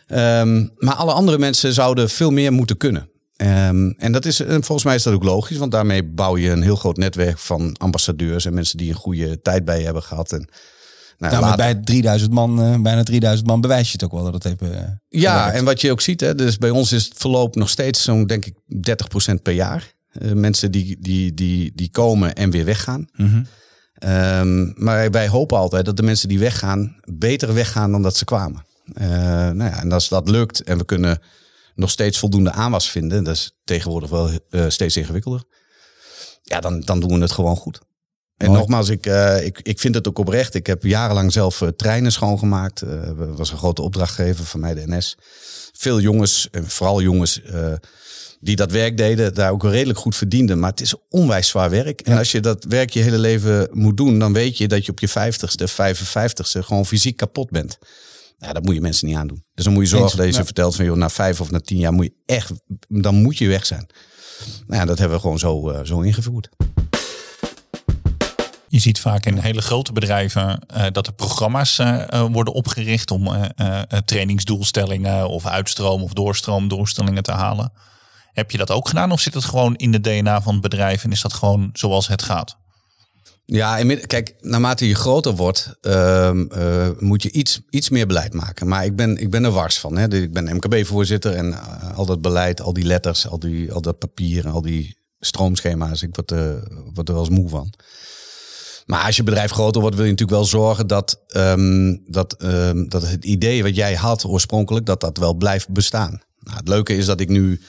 um, 0.08 0.70
maar 0.78 0.94
alle 0.94 1.12
andere 1.12 1.38
mensen 1.38 1.72
zouden 1.72 2.10
veel 2.10 2.31
meer 2.31 2.52
moeten 2.52 2.76
kunnen. 2.76 3.10
Um, 3.37 3.94
en 3.99 4.12
dat 4.12 4.25
is, 4.25 4.37
volgens 4.46 4.84
mij 4.84 4.94
is 4.94 5.02
dat 5.02 5.14
ook 5.14 5.25
logisch, 5.25 5.56
want 5.56 5.72
daarmee 5.72 6.04
bouw 6.04 6.37
je 6.37 6.50
een 6.50 6.62
heel 6.62 6.76
groot 6.76 6.96
netwerk 6.96 7.38
van 7.38 7.76
ambassadeurs 7.78 8.44
en 8.44 8.54
mensen 8.54 8.78
die 8.78 8.88
een 8.88 8.94
goede 8.94 9.43
tijd 9.43 9.64
bij 9.64 9.78
je 9.78 9.84
hebben 9.84 10.02
gehad. 10.02 10.32
En 10.32 10.49
nou, 11.30 11.44
nou 11.44 11.56
bij 11.56 11.74
3000 11.74 12.32
man, 12.32 12.72
uh, 12.72 12.80
bijna 12.80 13.02
3000 13.02 13.48
man 13.48 13.60
bewijs 13.60 13.86
je 13.86 13.92
het 13.92 14.04
ook 14.04 14.12
wel 14.12 14.24
dat 14.24 14.34
het 14.34 14.44
heeft. 14.44 14.62
Uh, 14.62 14.69
ja, 15.08 15.36
gewerkt. 15.36 15.58
en 15.58 15.64
wat 15.64 15.80
je 15.80 15.90
ook 15.90 16.00
ziet, 16.00 16.20
hè, 16.20 16.34
dus 16.34 16.58
bij 16.58 16.70
ons 16.70 16.92
is 16.92 17.04
het 17.04 17.14
verloop 17.16 17.54
nog 17.54 17.69
steeds 17.69 18.02
zo'n, 18.02 18.26
denk 18.26 18.46
ik, 18.46 18.54
30% 19.30 19.42
per 19.42 19.52
jaar. 19.52 19.92
Uh, 20.22 20.32
mensen 20.32 20.70
die, 20.70 20.96
die, 21.00 21.34
die, 21.34 21.72
die 21.74 21.90
komen 21.90 22.34
en 22.34 22.50
weer 22.50 22.64
weggaan. 22.64 23.08
Mm 23.16 23.26
-hmm. 23.26 24.10
um, 24.10 24.72
maar 24.76 25.10
wij 25.10 25.28
hopen 25.28 25.58
altijd 25.58 25.84
dat 25.84 25.96
de 25.96 26.02
mensen 26.02 26.28
die 26.28 26.38
weggaan, 26.38 26.96
beter 27.04 27.54
weggaan 27.54 27.92
dan 27.92 28.02
dat 28.02 28.16
ze 28.16 28.25
kwamen. 28.25 28.64
nou 29.54 29.64
ja, 29.64 29.80
en 29.80 29.92
als 29.92 30.08
dat 30.08 30.28
lukt 30.28 30.62
en 30.62 30.78
we 30.78 30.84
kunnen 30.84 31.18
nog 31.75 31.90
steeds 31.90 32.18
voldoende 32.18 32.52
aanwas 32.52 32.90
vinden, 32.90 33.25
dat 33.25 33.34
is 33.34 33.58
tegenwoordig 33.64 34.10
wel 34.10 34.30
steeds 34.68 34.96
ingewikkelder. 34.96 35.44
Ja, 36.42 36.60
dan, 36.60 36.80
dan 36.80 37.00
doen 37.00 37.14
we 37.14 37.20
het 37.20 37.32
gewoon 37.32 37.56
goed. 37.56 37.80
En 38.42 38.48
Mooi. 38.48 38.58
nogmaals, 38.58 38.88
ik, 38.88 39.06
uh, 39.06 39.44
ik, 39.44 39.60
ik 39.62 39.80
vind 39.80 39.94
het 39.94 40.08
ook 40.08 40.18
oprecht. 40.18 40.54
Ik 40.54 40.66
heb 40.66 40.82
jarenlang 40.82 41.32
zelf 41.32 41.60
uh, 41.60 41.68
treinen 41.68 42.12
schoongemaakt. 42.12 42.82
Uh, 42.82 42.90
was 43.16 43.50
een 43.50 43.58
grote 43.58 43.82
opdrachtgever 43.82 44.44
van 44.44 44.60
mij, 44.60 44.74
de 44.74 44.82
NS. 44.86 45.16
Veel 45.72 46.00
jongens, 46.00 46.48
en 46.50 46.68
vooral 46.68 47.02
jongens 47.02 47.40
die 48.40 48.56
dat 48.56 48.70
werk 48.70 48.96
deden, 48.96 49.34
daar 49.34 49.50
ook 49.50 49.64
redelijk 49.64 49.98
goed 49.98 50.16
verdienden. 50.16 50.58
Maar 50.58 50.70
het 50.70 50.80
is 50.80 50.94
onwijs 51.08 51.48
zwaar 51.48 51.70
werk. 51.70 52.06
Ja. 52.06 52.12
En 52.12 52.18
als 52.18 52.32
je 52.32 52.40
dat 52.40 52.64
werk 52.64 52.90
je 52.90 53.00
hele 53.00 53.18
leven 53.18 53.68
moet 53.72 53.96
doen, 53.96 54.18
dan 54.18 54.32
weet 54.32 54.58
je 54.58 54.68
dat 54.68 54.84
je 54.84 54.90
op 54.90 55.00
je 55.00 55.08
50ste, 55.08 55.72
55ste 55.72 56.58
gewoon 56.58 56.86
fysiek 56.86 57.16
kapot 57.16 57.50
bent. 57.50 57.78
Ja, 58.38 58.52
dat 58.52 58.64
moet 58.64 58.74
je 58.74 58.80
mensen 58.80 59.06
niet 59.06 59.16
aandoen. 59.16 59.44
Dus 59.54 59.64
dan 59.64 59.72
moet 59.72 59.82
je 59.82 59.88
zorgen 59.88 60.16
dat 60.16 60.26
je 60.26 60.32
ze 60.32 60.38
ja. 60.38 60.44
vertelt 60.44 60.76
van, 60.76 60.84
joh, 60.84 60.96
na 60.96 61.08
vijf 61.08 61.40
of 61.40 61.50
na 61.50 61.60
tien 61.60 61.78
jaar 61.78 61.92
moet 61.92 62.04
je 62.04 62.14
echt, 62.26 62.52
dan 62.88 63.14
moet 63.14 63.38
je 63.38 63.48
weg 63.48 63.66
zijn. 63.66 63.86
Nou 64.66 64.80
ja, 64.80 64.86
dat 64.86 64.98
hebben 64.98 65.16
we 65.16 65.22
gewoon 65.22 65.38
zo, 65.38 65.80
zo 65.84 66.00
ingevoerd. 66.00 66.48
Je 68.72 68.80
ziet 68.80 69.00
vaak 69.00 69.26
in 69.26 69.38
hele 69.38 69.60
grote 69.60 69.92
bedrijven 69.92 70.60
uh, 70.76 70.86
dat 70.92 71.06
er 71.06 71.12
programma's 71.12 71.78
uh, 71.78 72.24
worden 72.30 72.54
opgericht 72.54 73.10
om 73.10 73.30
trainingsdoelstellingen 74.04 75.28
of 75.28 75.46
uitstroom 75.46 76.02
of 76.02 76.12
doorstroomdoelstellingen 76.12 77.22
te 77.22 77.32
halen. 77.32 77.72
Heb 78.32 78.50
je 78.50 78.58
dat 78.58 78.70
ook 78.70 78.88
gedaan 78.88 79.12
of 79.12 79.20
zit 79.20 79.34
het 79.34 79.44
gewoon 79.44 79.76
in 79.76 79.92
de 79.92 80.00
DNA 80.00 80.42
van 80.42 80.52
het 80.52 80.62
bedrijf 80.62 81.04
en 81.04 81.12
is 81.12 81.20
dat 81.20 81.32
gewoon 81.32 81.70
zoals 81.72 82.08
het 82.08 82.22
gaat? 82.22 82.56
Ja, 83.44 83.96
kijk, 84.06 84.34
naarmate 84.40 84.88
je 84.88 84.94
groter 84.94 85.34
wordt, 85.34 85.76
uh, 85.82 86.30
moet 86.98 87.22
je 87.22 87.30
iets, 87.30 87.60
iets 87.70 87.88
meer 87.88 88.06
beleid 88.06 88.32
maken. 88.32 88.68
Maar 88.68 88.84
ik 88.84 88.96
ben, 88.96 89.16
ik 89.16 89.30
ben 89.30 89.44
er 89.44 89.50
wars 89.50 89.78
van. 89.78 89.96
Hè. 89.96 90.14
Ik 90.14 90.32
ben 90.32 90.56
MKB-voorzitter 90.56 91.34
en 91.34 91.58
al 91.94 92.06
dat 92.06 92.22
beleid, 92.22 92.60
al 92.60 92.72
die 92.72 92.84
letters, 92.84 93.28
al, 93.28 93.38
die, 93.38 93.72
al 93.72 93.80
dat 93.80 93.98
papier, 93.98 94.48
al 94.48 94.62
die 94.62 94.96
stroomschema's. 95.20 96.02
Ik 96.02 96.14
word, 96.14 96.30
word 96.94 97.08
er 97.08 97.14
wel 97.14 97.25
eens 97.25 97.34
moe 97.34 97.48
van. 97.48 97.72
Maar 98.92 99.04
als 99.04 99.16
je 99.16 99.22
bedrijf 99.22 99.50
groter 99.50 99.80
wordt, 99.80 99.96
wil 99.96 100.04
je 100.04 100.10
natuurlijk 100.10 100.38
wel 100.38 100.48
zorgen 100.48 100.86
dat, 100.86 101.20
um, 101.36 102.02
dat, 102.06 102.36
um, 102.42 102.88
dat 102.88 103.08
het 103.08 103.24
idee 103.24 103.62
wat 103.62 103.76
jij 103.76 103.94
had 103.94 104.24
oorspronkelijk, 104.24 104.86
dat 104.86 105.00
dat 105.00 105.18
wel 105.18 105.34
blijft 105.34 105.68
bestaan. 105.68 106.22
Nou, 106.38 106.56
het 106.56 106.68
leuke 106.68 106.96
is 106.96 107.06
dat 107.06 107.20
ik 107.20 107.28
nu 107.28 107.60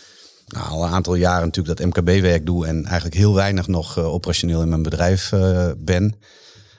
nou, 0.47 0.69
al 0.69 0.83
een 0.83 0.91
aantal 0.91 1.15
jaren 1.15 1.45
natuurlijk 1.45 1.77
dat 1.77 1.87
MKB-werk 1.87 2.45
doe 2.45 2.65
en 2.67 2.85
eigenlijk 2.85 3.15
heel 3.15 3.33
weinig 3.33 3.67
nog 3.67 3.97
uh, 3.97 4.13
operationeel 4.13 4.61
in 4.61 4.69
mijn 4.69 4.83
bedrijf 4.83 5.31
uh, 5.31 5.69
ben. 5.77 6.15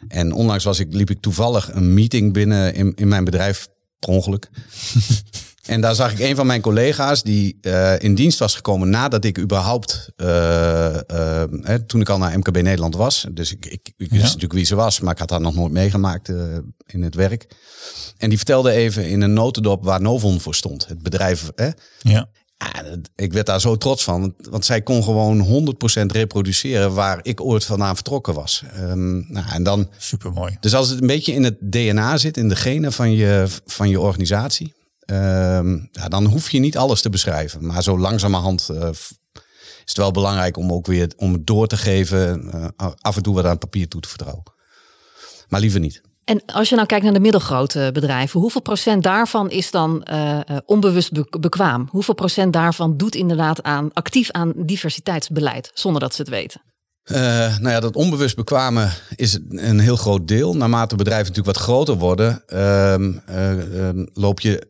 En 0.08 0.32
onlangs 0.32 0.64
was 0.64 0.78
ik, 0.78 0.92
liep 0.92 1.10
ik 1.10 1.20
toevallig 1.20 1.72
een 1.72 1.94
meeting 1.94 2.32
binnen 2.32 2.74
in, 2.74 2.92
in 2.94 3.08
mijn 3.08 3.24
bedrijf 3.24 3.68
per 3.98 4.08
ongeluk. 4.08 4.48
En 5.66 5.80
daar 5.80 5.94
zag 5.94 6.12
ik 6.12 6.18
een 6.18 6.36
van 6.36 6.46
mijn 6.46 6.60
collega's 6.60 7.22
die 7.22 7.58
uh, 7.62 7.98
in 7.98 8.14
dienst 8.14 8.38
was 8.38 8.54
gekomen 8.54 8.90
nadat 8.90 9.24
ik 9.24 9.38
überhaupt, 9.38 10.12
uh, 10.16 10.26
uh, 10.26 11.42
hè, 11.62 11.82
toen 11.86 12.00
ik 12.00 12.08
al 12.08 12.18
naar 12.18 12.38
MKB 12.38 12.62
Nederland 12.62 12.96
was. 12.96 13.26
Dus 13.32 13.52
ik, 13.52 13.66
ik, 13.66 13.92
ik 13.96 14.10
wist 14.10 14.22
natuurlijk 14.22 14.52
wie 14.52 14.64
ze 14.64 14.74
was, 14.74 15.00
maar 15.00 15.12
ik 15.12 15.18
had 15.18 15.30
haar 15.30 15.40
nog 15.40 15.54
nooit 15.54 15.72
meegemaakt 15.72 16.28
in 16.86 17.02
het 17.02 17.14
werk. 17.14 17.46
En 18.16 18.28
die 18.28 18.38
vertelde 18.38 18.70
even 18.70 19.08
in 19.08 19.20
een 19.20 19.32
notendop 19.32 19.84
waar 19.84 20.00
Novon 20.00 20.40
voor 20.40 20.54
stond, 20.54 20.88
het 20.88 21.02
bedrijf. 21.02 21.50
Hè? 21.54 21.68
Ja. 21.98 22.28
Ja, 22.56 22.84
ik 23.16 23.32
werd 23.32 23.46
daar 23.46 23.60
zo 23.60 23.76
trots 23.76 24.04
van, 24.04 24.20
want, 24.20 24.34
want 24.50 24.64
zij 24.64 24.82
kon 24.82 25.02
gewoon 25.02 25.74
100% 26.00 26.06
reproduceren 26.06 26.94
waar 26.94 27.18
ik 27.22 27.40
ooit 27.40 27.64
vandaan 27.64 27.94
vertrokken 27.94 28.34
was. 28.34 28.62
Um, 28.80 29.26
nou, 29.28 29.46
en 29.50 29.62
dan, 29.62 29.90
Supermooi. 29.98 30.56
Dus 30.60 30.74
als 30.74 30.88
het 30.88 31.00
een 31.00 31.06
beetje 31.06 31.32
in 31.32 31.44
het 31.44 31.56
DNA 31.60 32.16
zit, 32.16 32.36
in 32.36 32.48
de 32.48 32.56
genen 32.56 32.92
van 32.92 33.12
je, 33.12 33.46
van 33.66 33.88
je 33.88 34.00
organisatie, 34.00 34.72
Um, 35.06 35.88
ja, 35.92 36.08
dan 36.08 36.24
hoef 36.24 36.50
je 36.50 36.58
niet 36.58 36.76
alles 36.76 37.00
te 37.00 37.10
beschrijven. 37.10 37.66
Maar 37.66 37.82
zo 37.82 37.98
langzamerhand 37.98 38.68
uh, 38.70 38.88
is 38.88 39.16
het 39.84 39.96
wel 39.96 40.10
belangrijk 40.10 40.56
om 40.56 40.72
ook 40.72 40.86
weer 40.86 41.12
om 41.16 41.32
het 41.32 41.46
door 41.46 41.66
te 41.66 41.76
geven. 41.76 42.50
Uh, 42.54 42.86
af 43.00 43.16
en 43.16 43.22
toe 43.22 43.34
wat 43.34 43.44
aan 43.44 43.58
papier 43.58 43.88
toe 43.88 44.00
te 44.00 44.08
vertrouwen. 44.08 44.42
Maar 45.48 45.60
liever 45.60 45.80
niet. 45.80 46.02
En 46.24 46.42
als 46.46 46.68
je 46.68 46.74
nou 46.74 46.86
kijkt 46.86 47.04
naar 47.04 47.12
de 47.12 47.20
middelgrote 47.20 47.90
bedrijven, 47.92 48.40
hoeveel 48.40 48.60
procent 48.60 49.02
daarvan 49.02 49.50
is 49.50 49.70
dan 49.70 50.06
uh, 50.10 50.40
onbewust 50.66 51.12
be 51.12 51.26
bekwaam? 51.40 51.88
Hoeveel 51.90 52.14
procent 52.14 52.52
daarvan 52.52 52.96
doet 52.96 53.14
inderdaad 53.14 53.62
aan 53.62 53.92
actief 53.92 54.30
aan 54.30 54.52
diversiteitsbeleid, 54.56 55.70
zonder 55.74 56.00
dat 56.00 56.14
ze 56.14 56.20
het 56.20 56.30
weten? 56.30 56.62
Uh, 57.12 57.16
nou 57.58 57.68
ja, 57.68 57.80
dat 57.80 57.96
onbewust 57.96 58.36
bekwamen 58.36 58.92
is 59.16 59.38
een 59.48 59.78
heel 59.78 59.96
groot 59.96 60.28
deel. 60.28 60.56
Naarmate 60.56 60.96
bedrijven 60.96 61.26
natuurlijk 61.26 61.56
wat 61.56 61.64
groter 61.64 61.94
worden, 61.94 62.42
uh, 62.48 62.94
uh, 63.30 64.04
loop, 64.12 64.40
je, 64.40 64.66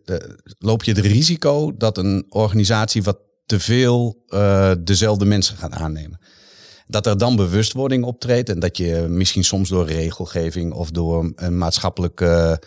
loop 0.59 0.83
je 0.85 0.93
het 0.93 1.01
risico 1.01 1.77
dat 1.77 1.99
een 1.99 2.27
organisatie 2.29 3.03
wat 3.03 3.19
te 3.47 3.61
veel 3.61 4.23
eh, 4.29 4.73
dezelfde 4.81 5.25
mensen 5.25 5.57
gaat 5.57 5.73
aannemen. 5.73 6.19
Dat 6.87 7.07
er 7.07 7.19
dan 7.19 7.37
bewustwording 7.37 8.05
optreedt 8.05 8.49
en 8.49 8.59
dat 8.59 8.77
je 8.77 9.07
misschien 9.09 9.45
soms 9.45 9.69
door 9.69 9.87
regelgeving 9.87 10.73
of 10.73 10.91
door 10.91 11.33
een 11.37 11.59
maatschappelijke, 11.59 12.63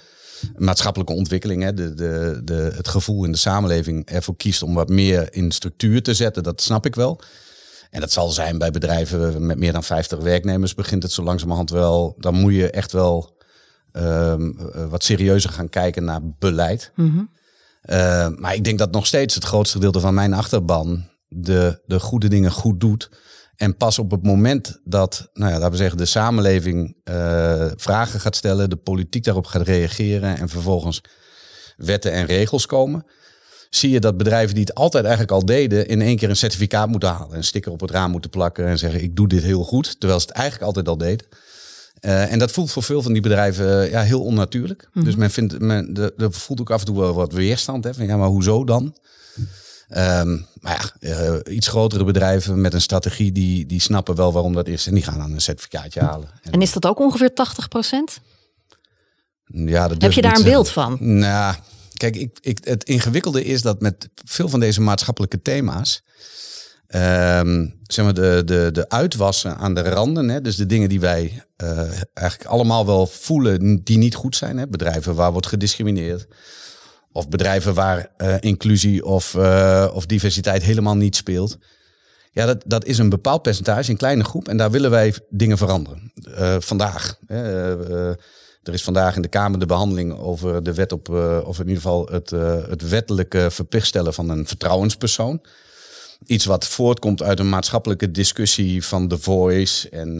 maatschappelijke 0.57 1.13
ontwikkeling, 1.13 1.63
hè, 1.63 1.73
de, 1.73 1.93
de, 1.93 2.41
de, 2.43 2.71
het 2.75 2.87
gevoel 2.87 3.25
in 3.25 3.31
de 3.31 3.37
samenleving 3.37 4.09
ervoor 4.09 4.35
kiest 4.35 4.63
om 4.63 4.73
wat 4.73 4.89
meer 4.89 5.33
in 5.33 5.51
structuur 5.51 6.01
te 6.01 6.13
zetten. 6.13 6.43
Dat 6.43 6.61
snap 6.61 6.85
ik 6.85 6.95
wel. 6.95 7.21
En 7.89 7.99
dat 7.99 8.11
zal 8.11 8.29
zijn 8.29 8.57
bij 8.57 8.71
bedrijven 8.71 9.45
met 9.45 9.57
meer 9.57 9.73
dan 9.73 9.83
50 9.83 10.19
werknemers 10.19 10.73
begint 10.73 11.03
het 11.03 11.11
zo 11.11 11.23
langzamerhand 11.23 11.69
wel. 11.69 12.15
Dan 12.17 12.35
moet 12.35 12.53
je 12.53 12.69
echt 12.69 12.91
wel 12.91 13.37
um, 13.93 14.57
wat 14.89 15.03
serieuzer 15.03 15.49
gaan 15.49 15.69
kijken 15.69 16.03
naar 16.03 16.19
beleid. 16.39 16.91
Mm 16.95 17.11
-hmm. 17.11 17.29
uh, 17.89 18.27
maar 18.27 18.55
ik 18.55 18.63
denk 18.63 18.79
dat 18.79 18.91
nog 18.91 19.05
steeds 19.05 19.35
het 19.35 19.43
grootste 19.43 19.75
gedeelte 19.75 19.99
van 19.99 20.13
mijn 20.13 20.33
achterban 20.33 21.09
de, 21.27 21.81
de 21.85 21.99
goede 21.99 22.27
dingen 22.27 22.51
goed 22.51 22.79
doet. 22.79 23.09
En 23.55 23.77
pas 23.77 23.99
op 23.99 24.11
het 24.11 24.23
moment 24.23 24.81
dat, 24.83 25.29
nou 25.33 25.51
ja, 25.51 25.57
laten 25.57 25.71
we 25.71 25.77
zeggen, 25.77 25.97
de 25.97 26.05
samenleving 26.05 26.95
uh, 27.03 27.65
vragen 27.75 28.19
gaat 28.19 28.35
stellen, 28.35 28.69
de 28.69 28.75
politiek 28.75 29.23
daarop 29.23 29.45
gaat 29.45 29.61
reageren 29.61 30.37
en 30.37 30.49
vervolgens 30.49 31.01
wetten 31.77 32.11
en 32.11 32.25
regels 32.25 32.65
komen, 32.65 33.05
zie 33.69 33.89
je 33.89 33.99
dat 33.99 34.17
bedrijven 34.17 34.55
die 34.55 34.63
het 34.63 34.75
altijd 34.75 35.03
eigenlijk 35.03 35.33
al 35.33 35.45
deden, 35.45 35.87
in 35.87 36.01
één 36.01 36.17
keer 36.17 36.29
een 36.29 36.35
certificaat 36.35 36.89
moeten 36.89 37.09
halen. 37.09 37.37
Een 37.37 37.43
sticker 37.43 37.71
op 37.71 37.79
het 37.79 37.91
raam 37.91 38.11
moeten 38.11 38.29
plakken 38.29 38.67
en 38.67 38.77
zeggen 38.77 39.03
ik 39.03 39.15
doe 39.15 39.27
dit 39.27 39.43
heel 39.43 39.63
goed, 39.63 39.99
terwijl 39.99 40.19
ze 40.19 40.27
het 40.27 40.35
eigenlijk 40.35 40.65
altijd 40.65 40.87
al 40.87 40.97
deden. 40.97 41.27
Uh, 42.01 42.31
en 42.31 42.39
dat 42.39 42.51
voelt 42.51 42.71
voor 42.71 42.83
veel 42.83 43.01
van 43.01 43.13
die 43.13 43.21
bedrijven 43.21 43.89
ja, 43.89 44.01
heel 44.01 44.23
onnatuurlijk. 44.23 44.89
Dus 44.93 45.15
men, 45.15 45.31
vindt, 45.31 45.59
men 45.59 45.93
de, 45.93 46.13
de 46.17 46.31
voelt 46.31 46.59
ook 46.59 46.71
af 46.71 46.79
en 46.79 46.85
toe 46.85 46.99
wel 46.99 47.13
wat 47.13 47.33
weerstand. 47.33 47.83
Hè, 47.83 47.93
van, 47.93 48.05
ja, 48.05 48.17
maar 48.17 48.27
hoezo 48.27 48.63
dan? 48.63 48.95
Um, 49.89 50.45
maar 50.61 50.93
ja, 50.99 51.31
uh, 51.31 51.55
iets 51.55 51.67
grotere 51.67 52.03
bedrijven 52.03 52.61
met 52.61 52.73
een 52.73 52.81
strategie, 52.81 53.31
die, 53.31 53.65
die 53.65 53.81
snappen 53.81 54.15
wel 54.15 54.33
waarom 54.33 54.53
dat 54.53 54.67
is. 54.67 54.87
En 54.87 54.93
die 54.93 55.03
gaan 55.03 55.17
dan 55.17 55.31
een 55.31 55.41
certificaatje 55.41 55.99
halen. 55.99 56.29
En 56.51 56.61
is 56.61 56.73
dat 56.73 56.85
ook 56.85 56.99
ongeveer 56.99 57.33
80 57.33 57.67
procent? 57.67 58.19
Ja, 59.45 59.87
dat 59.87 60.01
Heb 60.01 60.11
je 60.11 60.21
daar 60.21 60.37
een 60.37 60.43
beeld 60.43 60.69
van? 60.69 60.97
Nou, 60.99 61.55
kijk, 61.97 62.15
ik, 62.15 62.37
ik, 62.41 62.59
het 62.63 62.83
ingewikkelde 62.83 63.43
is 63.43 63.61
dat 63.61 63.81
met 63.81 64.09
veel 64.25 64.49
van 64.49 64.59
deze 64.59 64.81
maatschappelijke 64.81 65.41
thema's... 65.41 66.05
Um, 66.95 67.79
zeg 67.83 68.05
maar 68.05 68.13
de, 68.13 68.41
de, 68.45 68.69
de 68.71 68.89
uitwassen 68.89 69.57
aan 69.57 69.73
de 69.73 69.81
randen, 69.81 70.29
hè, 70.29 70.41
dus 70.41 70.55
de 70.55 70.65
dingen 70.65 70.89
die 70.89 70.99
wij 70.99 71.43
uh, 71.63 71.79
eigenlijk 72.13 72.49
allemaal 72.49 72.85
wel 72.85 73.07
voelen 73.07 73.83
die 73.83 73.97
niet 73.97 74.15
goed 74.15 74.35
zijn. 74.35 74.57
Hè, 74.57 74.67
bedrijven 74.67 75.15
waar 75.15 75.31
wordt 75.31 75.47
gediscrimineerd, 75.47 76.27
of 77.11 77.29
bedrijven 77.29 77.73
waar 77.73 78.11
uh, 78.17 78.35
inclusie 78.39 79.05
of, 79.05 79.33
uh, 79.33 79.91
of 79.93 80.05
diversiteit 80.05 80.63
helemaal 80.63 80.95
niet 80.95 81.15
speelt. 81.15 81.57
Ja, 82.31 82.45
dat, 82.45 82.63
dat 82.65 82.85
is 82.85 82.97
een 82.97 83.09
bepaald 83.09 83.41
percentage, 83.41 83.91
een 83.91 83.97
kleine 83.97 84.23
groep. 84.23 84.47
En 84.47 84.57
daar 84.57 84.71
willen 84.71 84.89
wij 84.89 85.13
dingen 85.29 85.57
veranderen. 85.57 86.11
Vandaag. 86.59 87.19
Er 88.67 88.73
is 88.73 88.83
vandaag 88.83 89.15
in 89.15 89.21
de 89.21 89.27
Kamer 89.27 89.59
de 89.59 89.65
behandeling 89.65 90.17
over 90.17 90.63
de 90.63 90.73
wet 90.73 90.91
op, 90.91 91.09
of 91.45 91.59
in 91.59 91.67
ieder 91.67 91.81
geval 91.81 92.07
het, 92.11 92.29
het 92.69 92.89
wettelijke 92.89 93.51
verplicht 93.51 93.87
stellen 93.87 94.13
van 94.13 94.29
een 94.29 94.47
vertrouwenspersoon. 94.47 95.41
Iets 96.25 96.45
wat 96.45 96.67
voortkomt 96.67 97.21
uit 97.23 97.39
een 97.39 97.49
maatschappelijke 97.49 98.11
discussie 98.11 98.85
van 98.85 99.07
The 99.07 99.17
Voice 99.17 99.89
en 99.89 100.19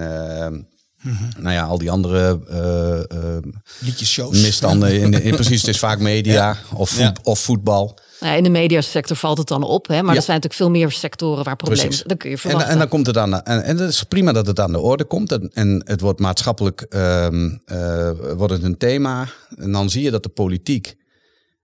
Mm-hmm. 1.08 1.30
Nou 1.40 1.56
ja, 1.56 1.64
al 1.64 1.78
die 1.78 1.92
andere 1.92 2.40
uh, 2.52 4.18
uh, 4.18 4.30
misstanden. 4.30 5.02
In, 5.02 5.14
in, 5.14 5.36
precies, 5.36 5.62
het 5.62 5.70
is 5.70 5.80
vaak 5.80 6.00
media 6.00 6.34
ja. 6.34 6.58
of, 6.74 6.90
voet, 6.90 7.00
ja. 7.00 7.16
of 7.24 7.40
voetbal. 7.40 7.98
Nou, 8.20 8.38
in 8.38 8.44
de 8.44 8.50
mediasector 8.50 9.18
valt 9.18 9.38
het 9.38 9.48
dan 9.48 9.64
op, 9.64 9.88
hè? 9.88 10.02
maar 10.02 10.12
ja. 10.12 10.20
er 10.20 10.26
zijn 10.26 10.42
natuurlijk 10.42 10.54
veel 10.54 10.70
meer 10.70 10.92
sectoren 10.92 11.44
waar 11.44 11.56
problemen 11.56 11.94
zijn. 11.94 12.08
Dan 12.08 12.18
kun 12.18 12.30
je 12.30 12.38
verwachten. 12.38 12.68
En, 12.68 12.74
en 12.74 12.80
dan 12.80 12.88
komt 12.88 13.08
het 13.08 13.18
aan, 13.18 13.44
en, 13.44 13.64
en 13.64 13.78
het 13.78 13.90
is 13.90 14.04
prima 14.04 14.32
dat 14.32 14.48
het 14.48 14.60
aan 14.60 14.72
de 14.72 14.80
orde 14.80 15.06
komt. 15.06 15.32
En, 15.32 15.52
en 15.54 15.82
het 15.86 16.02
wordt 16.02 16.20
maatschappelijk 16.20 16.86
um, 16.90 17.62
uh, 17.66 18.12
wordt 18.36 18.54
het 18.54 18.64
een 18.64 18.78
thema. 18.78 19.28
En 19.56 19.72
dan 19.72 19.90
zie 19.90 20.04
je 20.04 20.12
dat 20.12 20.24
de 20.24 20.30
politiek 20.30 20.96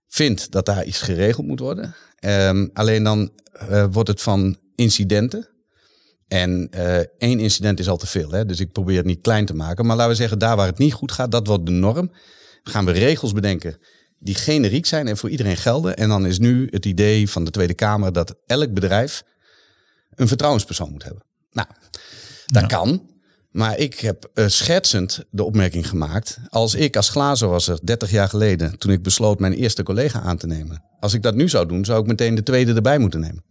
vindt 0.08 0.50
dat 0.50 0.66
daar 0.66 0.84
iets 0.84 1.00
geregeld 1.00 1.46
moet 1.46 1.60
worden. 1.60 1.94
Um, 2.20 2.70
alleen 2.72 3.02
dan 3.02 3.30
wordt 3.90 4.08
het 4.08 4.22
van 4.22 4.56
incidenten 4.74 5.48
en 6.28 6.68
uh, 6.74 6.96
één 7.18 7.38
incident 7.38 7.80
is 7.80 7.88
al 7.88 7.96
te 7.96 8.06
veel. 8.06 8.30
Hè? 8.30 8.44
Dus 8.44 8.60
ik 8.60 8.72
probeer 8.72 8.96
het 8.96 9.06
niet 9.06 9.20
klein 9.20 9.46
te 9.46 9.54
maken. 9.54 9.86
Maar 9.86 9.96
laten 9.96 10.12
we 10.12 10.18
zeggen, 10.18 10.38
daar 10.38 10.56
waar 10.56 10.66
het 10.66 10.78
niet 10.78 10.92
goed 10.92 11.12
gaat, 11.12 11.30
dat 11.30 11.46
wordt 11.46 11.66
de 11.66 11.72
norm. 11.72 12.12
Gaan 12.62 12.84
we 12.84 12.92
regels 12.92 13.32
bedenken 13.32 13.78
die 14.24 14.34
generiek 14.34 14.86
zijn 14.86 15.08
en 15.08 15.16
voor 15.16 15.30
iedereen 15.30 15.56
gelden. 15.56 15.96
En 15.96 16.08
dan 16.08 16.26
is 16.26 16.38
nu 16.38 16.68
het 16.70 16.86
idee 16.86 17.30
van 17.30 17.44
de 17.44 17.50
Tweede 17.50 17.74
Kamer 17.74 18.12
dat 18.12 18.34
elk 18.46 18.72
bedrijf 18.72 19.22
een 20.14 20.28
vertrouwenspersoon 20.28 20.90
moet 20.90 21.02
hebben. 21.02 21.22
Nou, 21.52 21.68
dat 22.46 22.62
ja. 22.62 22.68
kan. 22.68 23.12
Maar 23.50 23.78
ik 23.78 24.00
heb 24.00 24.30
uh, 24.34 24.46
schetsend 24.46 25.24
de 25.30 25.44
opmerking 25.44 25.88
gemaakt. 25.88 26.38
Als 26.48 26.74
ik 26.74 26.96
als 26.96 27.08
glazenwasser 27.08 27.78
30 27.82 28.10
jaar 28.10 28.28
geleden, 28.28 28.78
toen 28.78 28.92
ik 28.92 29.02
besloot 29.02 29.40
mijn 29.40 29.52
eerste 29.52 29.82
collega 29.82 30.20
aan 30.20 30.36
te 30.36 30.46
nemen. 30.46 30.82
Als 31.00 31.14
ik 31.14 31.22
dat 31.22 31.34
nu 31.34 31.48
zou 31.48 31.66
doen, 31.66 31.84
zou 31.84 32.00
ik 32.00 32.06
meteen 32.06 32.34
de 32.34 32.42
tweede 32.42 32.74
erbij 32.74 32.98
moeten 32.98 33.20
nemen. 33.20 33.44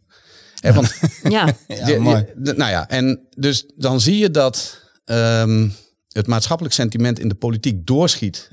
He, 0.64 0.74
want, 0.74 0.96
ja, 1.30 1.56
ja 1.68 2.00
mooi. 2.00 2.26
Nou 2.36 2.72
ja, 2.72 2.90
en 2.90 3.28
dus 3.38 3.66
dan 3.76 4.00
zie 4.02 4.18
je 4.18 4.32
dat 4.32 4.80
um, 5.06 5.74
het 6.08 6.28
maatschappelijk 6.28 6.76
sentiment 6.76 7.20
in 7.20 7.28
de 7.28 7.36
politiek 7.36 7.86
doorschiet 7.86 8.50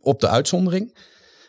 op 0.00 0.20
de 0.20 0.28
uitzondering, 0.28 0.96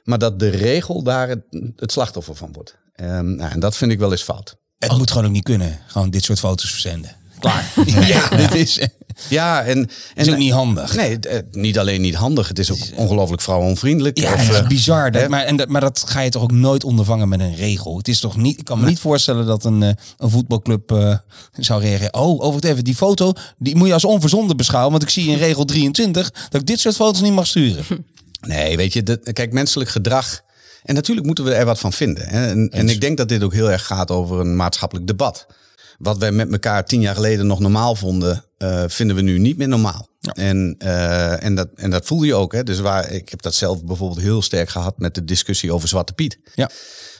maar 0.03 0.17
dat 0.17 0.39
de 0.39 0.49
regel 0.49 1.03
daar 1.03 1.27
het, 1.27 1.41
het 1.75 1.91
slachtoffer 1.91 2.35
van 2.35 2.53
wordt. 2.53 2.77
Um, 3.01 3.35
nou, 3.35 3.51
en 3.51 3.59
dat 3.59 3.77
vind 3.77 3.91
ik 3.91 3.99
wel 3.99 4.11
eens 4.11 4.23
fout. 4.23 4.55
Het 4.77 4.97
moet 4.97 5.11
gewoon 5.11 5.25
ook 5.25 5.31
niet 5.31 5.43
kunnen, 5.43 5.79
gewoon 5.87 6.09
dit 6.09 6.23
soort 6.23 6.39
foto's 6.39 6.71
verzenden. 6.71 7.15
Klaar. 7.39 7.71
ja, 8.13 8.29
dit 8.29 8.55
is. 8.55 8.79
Ja, 9.27 9.63
en, 9.63 9.77
en 10.15 10.25
is 10.25 10.29
ook 10.29 10.37
niet 10.37 10.51
handig. 10.51 10.95
Nee, 10.95 11.17
het, 11.21 11.45
niet 11.51 11.79
alleen 11.79 12.01
niet 12.01 12.15
handig. 12.15 12.47
Het 12.47 12.59
is 12.59 12.71
ook 12.71 12.79
ongelooflijk 12.95 13.41
vrouwenvriendelijk. 13.41 14.19
Ja, 14.19 14.33
of, 14.33 14.39
het 14.39 14.49
is 14.49 14.61
uh, 14.61 14.67
bizar. 14.67 15.11
Dat, 15.11 15.27
maar, 15.27 15.43
en 15.43 15.55
dat, 15.55 15.67
maar 15.67 15.81
dat 15.81 16.03
ga 16.07 16.19
je 16.19 16.29
toch 16.29 16.41
ook 16.41 16.51
nooit 16.51 16.83
ondervangen 16.83 17.29
met 17.29 17.39
een 17.39 17.55
regel. 17.55 17.97
Het 17.97 18.07
is 18.07 18.19
toch 18.19 18.37
niet. 18.37 18.59
Ik 18.59 18.65
kan 18.65 18.79
me 18.79 18.85
niet 18.85 18.99
voorstellen 18.99 19.45
dat 19.45 19.65
een, 19.65 19.81
uh, 19.81 19.89
een 20.17 20.29
voetbalclub 20.29 20.91
uh, 20.91 21.15
zou 21.57 21.81
reageren. 21.81 22.13
Oh, 22.13 22.41
over 22.43 22.61
het 22.61 22.69
even 22.69 22.83
die 22.83 22.95
foto, 22.95 23.33
die 23.57 23.75
moet 23.75 23.87
je 23.87 23.93
als 23.93 24.05
onverzonden 24.05 24.57
beschouwen. 24.57 24.91
Want 24.91 25.03
ik 25.03 25.09
zie 25.09 25.29
in 25.29 25.37
regel 25.37 25.65
23 25.65 26.31
dat 26.49 26.61
ik 26.61 26.67
dit 26.67 26.79
soort 26.79 26.95
foto's 26.95 27.21
niet 27.21 27.33
mag 27.33 27.47
sturen. 27.47 27.85
Nee, 28.47 28.77
weet 28.77 28.93
je, 28.93 29.03
de, 29.03 29.33
kijk, 29.33 29.53
menselijk 29.53 29.89
gedrag. 29.89 30.41
En 30.83 30.95
natuurlijk 30.95 31.25
moeten 31.25 31.43
we 31.43 31.53
er 31.53 31.65
wat 31.65 31.79
van 31.79 31.93
vinden. 31.93 32.29
Hè? 32.29 32.47
En, 32.47 32.69
en 32.69 32.89
ik 32.89 33.01
denk 33.01 33.17
dat 33.17 33.29
dit 33.29 33.43
ook 33.43 33.53
heel 33.53 33.71
erg 33.71 33.85
gaat 33.85 34.11
over 34.11 34.39
een 34.39 34.55
maatschappelijk 34.55 35.07
debat 35.07 35.45
wat 35.99 36.17
wij 36.17 36.31
met 36.31 36.51
elkaar 36.51 36.85
tien 36.85 37.01
jaar 37.01 37.15
geleden 37.15 37.47
nog 37.47 37.59
normaal 37.59 37.95
vonden, 37.95 38.45
uh, 38.57 38.83
vinden 38.87 39.15
we 39.15 39.21
nu 39.21 39.39
niet 39.39 39.57
meer 39.57 39.67
normaal. 39.67 40.07
Ja. 40.19 40.33
En, 40.33 40.75
uh, 40.83 41.43
en, 41.43 41.55
dat, 41.55 41.69
en 41.75 41.89
dat 41.89 42.05
voel 42.05 42.23
je 42.23 42.35
ook. 42.35 42.53
Hè? 42.53 42.63
Dus 42.63 42.79
waar, 42.79 43.11
ik 43.11 43.29
heb 43.29 43.41
dat 43.41 43.53
zelf 43.53 43.83
bijvoorbeeld 43.83 44.21
heel 44.21 44.41
sterk 44.41 44.69
gehad 44.69 44.97
met 44.97 45.15
de 45.15 45.23
discussie 45.23 45.73
over 45.73 45.87
Zwarte 45.87 46.13
Piet. 46.13 46.39
Ja. 46.55 46.69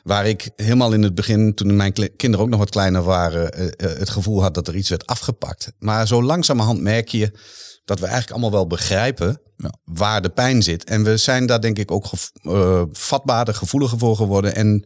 Waar 0.04 0.28
ik 0.28 0.50
helemaal 0.56 0.94
in 0.94 1.04
het 1.04 1.16
begin, 1.16 1.54
toen 1.54 1.76
mijn 1.76 1.94
kinderen 1.94 2.46
ook 2.46 2.52
nog 2.52 2.60
wat 2.60 2.70
kleiner 2.70 3.04
waren, 3.04 3.62
uh, 3.62 3.68
het 3.78 4.10
gevoel 4.10 4.42
had 4.42 4.54
dat 4.54 4.68
er 4.68 4.76
iets 4.76 4.90
werd 4.90 5.08
afgepakt. 5.08 5.72
Maar 5.80 6.08
zo 6.08 6.24
langzamerhand 6.24 6.82
merk 6.82 7.10
je 7.10 7.32
dat 7.86 8.00
we 8.00 8.06
eigenlijk 8.06 8.32
allemaal 8.32 8.60
wel 8.60 8.68
begrijpen 8.68 9.42
ja. 9.58 9.74
waar 9.84 10.22
de 10.22 10.30
pijn 10.30 10.64
zit. 10.64 10.84
En 10.84 11.04
we 11.04 11.18
zijn 11.18 11.46
daar 11.46 11.62
denk 11.62 11.78
ik 11.78 11.92
ook 11.92 12.06
gev 12.06 12.28
vatbaarder, 12.92 13.54
gevoeliger 13.54 13.98
voor 13.98 14.16
geworden. 14.16 14.56
En 14.56 14.86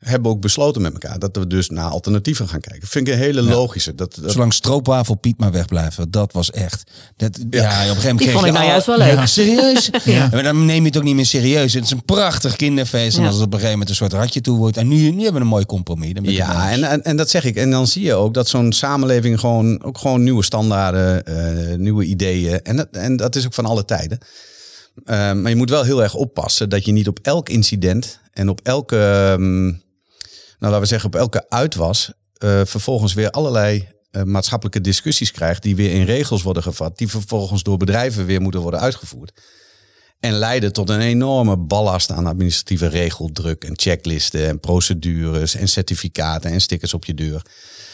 hebben 0.00 0.30
ook 0.30 0.40
besloten 0.40 0.82
met 0.82 0.92
elkaar 0.92 1.18
dat 1.18 1.36
we 1.36 1.46
dus 1.46 1.68
naar 1.68 1.90
alternatieven 1.90 2.48
gaan 2.48 2.60
kijken. 2.60 2.88
Vind 2.88 3.08
ik 3.08 3.14
een 3.14 3.20
hele 3.20 3.42
logische. 3.42 3.94
Dat, 3.94 4.18
dat... 4.20 4.32
Zolang 4.32 4.52
stroopwafel 4.52 5.14
Piet 5.14 5.38
maar 5.38 5.52
wegblijven, 5.52 6.10
dat 6.10 6.32
was 6.32 6.50
echt. 6.50 6.90
Dat, 7.16 7.38
ja. 7.50 7.60
ja 7.60 7.68
op 7.68 7.72
een 7.72 7.86
gegeven 7.86 8.02
moment 8.02 8.18
Die 8.18 8.30
vond 8.30 8.46
ik 8.46 8.52
nou 8.52 8.66
juist 8.66 8.86
wel 8.86 8.98
leuk. 8.98 9.12
Ja, 9.12 9.26
serieus? 9.26 9.90
ja. 10.04 10.28
Maar 10.32 10.42
dan 10.42 10.64
neem 10.64 10.80
je 10.80 10.86
het 10.86 10.96
ook 10.96 11.02
niet 11.02 11.14
meer 11.14 11.26
serieus. 11.26 11.74
Het 11.74 11.84
is 11.84 11.90
een 11.90 12.04
prachtig 12.04 12.56
kinderfeest. 12.56 13.18
En 13.18 13.24
als 13.24 13.34
het 13.34 13.44
op 13.44 13.52
een 13.52 13.58
gegeven 13.58 13.70
moment 13.70 13.88
een 13.88 13.94
soort 13.94 14.12
ratje 14.12 14.40
toe 14.40 14.58
wordt. 14.58 14.76
En 14.76 14.88
nu, 14.88 14.96
nu 14.96 15.22
hebben 15.22 15.32
we 15.32 15.40
een 15.40 15.46
mooi 15.46 15.66
compromis. 15.66 16.12
Dan 16.12 16.24
ja, 16.24 16.70
en, 16.70 16.82
en, 16.82 17.02
en, 17.04 17.16
dat 17.16 17.30
zeg 17.30 17.44
ik. 17.44 17.56
En 17.56 17.70
dan 17.70 17.86
zie 17.86 18.04
je 18.04 18.14
ook 18.14 18.34
dat 18.34 18.48
zo'n 18.48 18.72
samenleving 18.72 19.40
gewoon 19.40 19.82
ook 19.82 19.98
gewoon 19.98 20.22
nieuwe 20.22 20.44
standaarden, 20.44 21.22
uh, 21.28 21.76
nieuwe 21.78 22.04
ideeën. 22.04 22.62
En 22.62 22.76
dat, 22.76 22.88
en 22.90 23.16
dat 23.16 23.36
is 23.36 23.46
ook 23.46 23.54
van 23.54 23.66
alle 23.66 23.84
tijden. 23.84 24.18
Uh, 25.04 25.32
maar 25.32 25.48
je 25.48 25.56
moet 25.56 25.70
wel 25.70 25.82
heel 25.82 26.02
erg 26.02 26.14
oppassen 26.14 26.68
dat 26.68 26.84
je 26.84 26.92
niet 26.92 27.08
op 27.08 27.18
elk 27.22 27.48
incident 27.48 28.20
en 28.32 28.48
op 28.48 28.60
elke. 28.62 28.96
Um, 29.38 29.64
nou 29.64 29.89
laten 30.68 30.80
we 30.80 30.86
zeggen, 30.86 31.08
op 31.08 31.16
elke 31.16 31.46
uitwas 31.48 32.12
uh, 32.38 32.60
vervolgens 32.64 33.14
weer 33.14 33.30
allerlei 33.30 33.88
uh, 34.10 34.22
maatschappelijke 34.22 34.80
discussies 34.80 35.30
krijgt, 35.30 35.62
die 35.62 35.76
weer 35.76 35.92
in 35.92 36.04
regels 36.04 36.42
worden 36.42 36.62
gevat, 36.62 36.98
die 36.98 37.08
vervolgens 37.08 37.62
door 37.62 37.76
bedrijven 37.76 38.26
weer 38.26 38.40
moeten 38.40 38.60
worden 38.60 38.80
uitgevoerd. 38.80 39.40
En 40.20 40.32
leiden 40.32 40.72
tot 40.72 40.90
een 40.90 41.00
enorme 41.00 41.56
ballast 41.56 42.10
aan 42.10 42.26
administratieve 42.26 42.86
regeldruk 42.86 43.64
en 43.64 43.78
checklisten 43.78 44.48
en 44.48 44.60
procedures 44.60 45.54
en 45.54 45.68
certificaten 45.68 46.50
en 46.50 46.60
stickers 46.60 46.94
op 46.94 47.04
je 47.04 47.14
deur. 47.14 47.42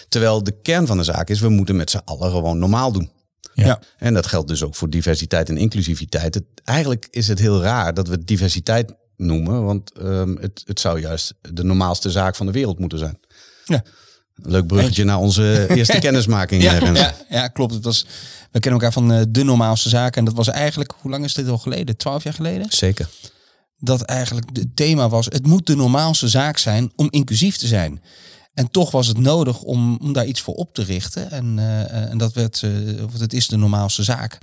Terwijl 0.09 0.43
de 0.43 0.61
kern 0.63 0.87
van 0.87 0.97
de 0.97 1.05
zaak 1.05 1.29
is, 1.29 1.41
we 1.41 1.49
moeten 1.49 1.77
met 1.77 1.91
z'n 1.91 2.03
allen 2.05 2.31
gewoon 2.31 2.59
normaal 2.59 2.93
doen. 2.93 3.11
Ja. 3.55 3.81
En 3.99 4.15
dat 4.15 4.27
geldt 4.27 4.49
dus 4.49 4.63
ook 4.63 4.75
voor 4.75 4.91
diversiteit 4.91 5.49
en 5.49 5.57
inclusiviteit. 5.57 6.35
Het, 6.35 6.45
eigenlijk 6.65 7.07
is 7.11 7.29
het 7.29 7.39
heel 7.39 7.63
raar 7.63 7.95
dat 7.95 8.09
we 8.09 8.25
diversiteit 8.25 8.95
noemen. 9.17 9.65
Want 9.65 9.93
um, 10.03 10.39
het, 10.41 10.63
het 10.67 10.81
zou 10.81 11.01
juist 11.01 11.35
de 11.53 11.65
normaalste 11.65 12.11
zaak 12.11 12.37
van 12.37 12.47
de 12.47 12.53
wereld 12.53 12.79
moeten 12.79 12.99
zijn. 12.99 13.19
Ja. 13.65 13.83
Leuk 14.35 14.67
bruggetje 14.67 15.05
naar 15.05 15.19
onze 15.19 15.67
eerste 15.69 15.99
kennismaking. 16.07 16.63
Ja, 16.63 16.93
ja, 16.93 17.15
ja, 17.29 17.49
klopt. 17.49 17.75
Het 17.75 17.85
was, 17.85 18.07
we 18.51 18.61
kennen 18.61 18.81
elkaar 18.81 18.93
van 18.93 19.13
uh, 19.13 19.23
de 19.29 19.43
normaalste 19.43 19.89
zaak. 19.89 20.17
En 20.17 20.25
dat 20.25 20.35
was 20.35 20.49
eigenlijk, 20.49 20.95
hoe 21.01 21.11
lang 21.11 21.25
is 21.25 21.35
dit 21.35 21.49
al 21.49 21.59
geleden? 21.59 21.97
Twaalf 21.97 22.23
jaar 22.23 22.33
geleden? 22.33 22.67
Zeker. 22.69 23.09
Dat 23.79 24.03
eigenlijk 24.03 24.49
het 24.53 24.77
thema 24.77 25.09
was, 25.09 25.27
het 25.27 25.47
moet 25.47 25.67
de 25.67 25.77
normaalste 25.77 26.29
zaak 26.29 26.59
zijn 26.59 26.93
om 26.97 27.09
inclusief 27.11 27.57
te 27.57 27.67
zijn. 27.67 28.03
En 28.57 28.71
toch 28.71 28.91
was 28.91 29.07
het 29.07 29.19
nodig 29.19 29.63
om, 29.63 29.99
om 30.03 30.13
daar 30.13 30.25
iets 30.27 30.41
voor 30.41 30.55
op 30.55 30.75
te 30.75 30.83
richten. 30.83 31.31
En, 31.31 31.57
uh, 31.57 32.11
en 32.11 32.19
dat 32.19 32.33
werd, 32.33 32.63
uh, 32.63 33.05
het 33.19 33.33
is 33.33 33.49
de 33.49 33.57
normaalste 33.57 34.03
zaak. 34.03 34.39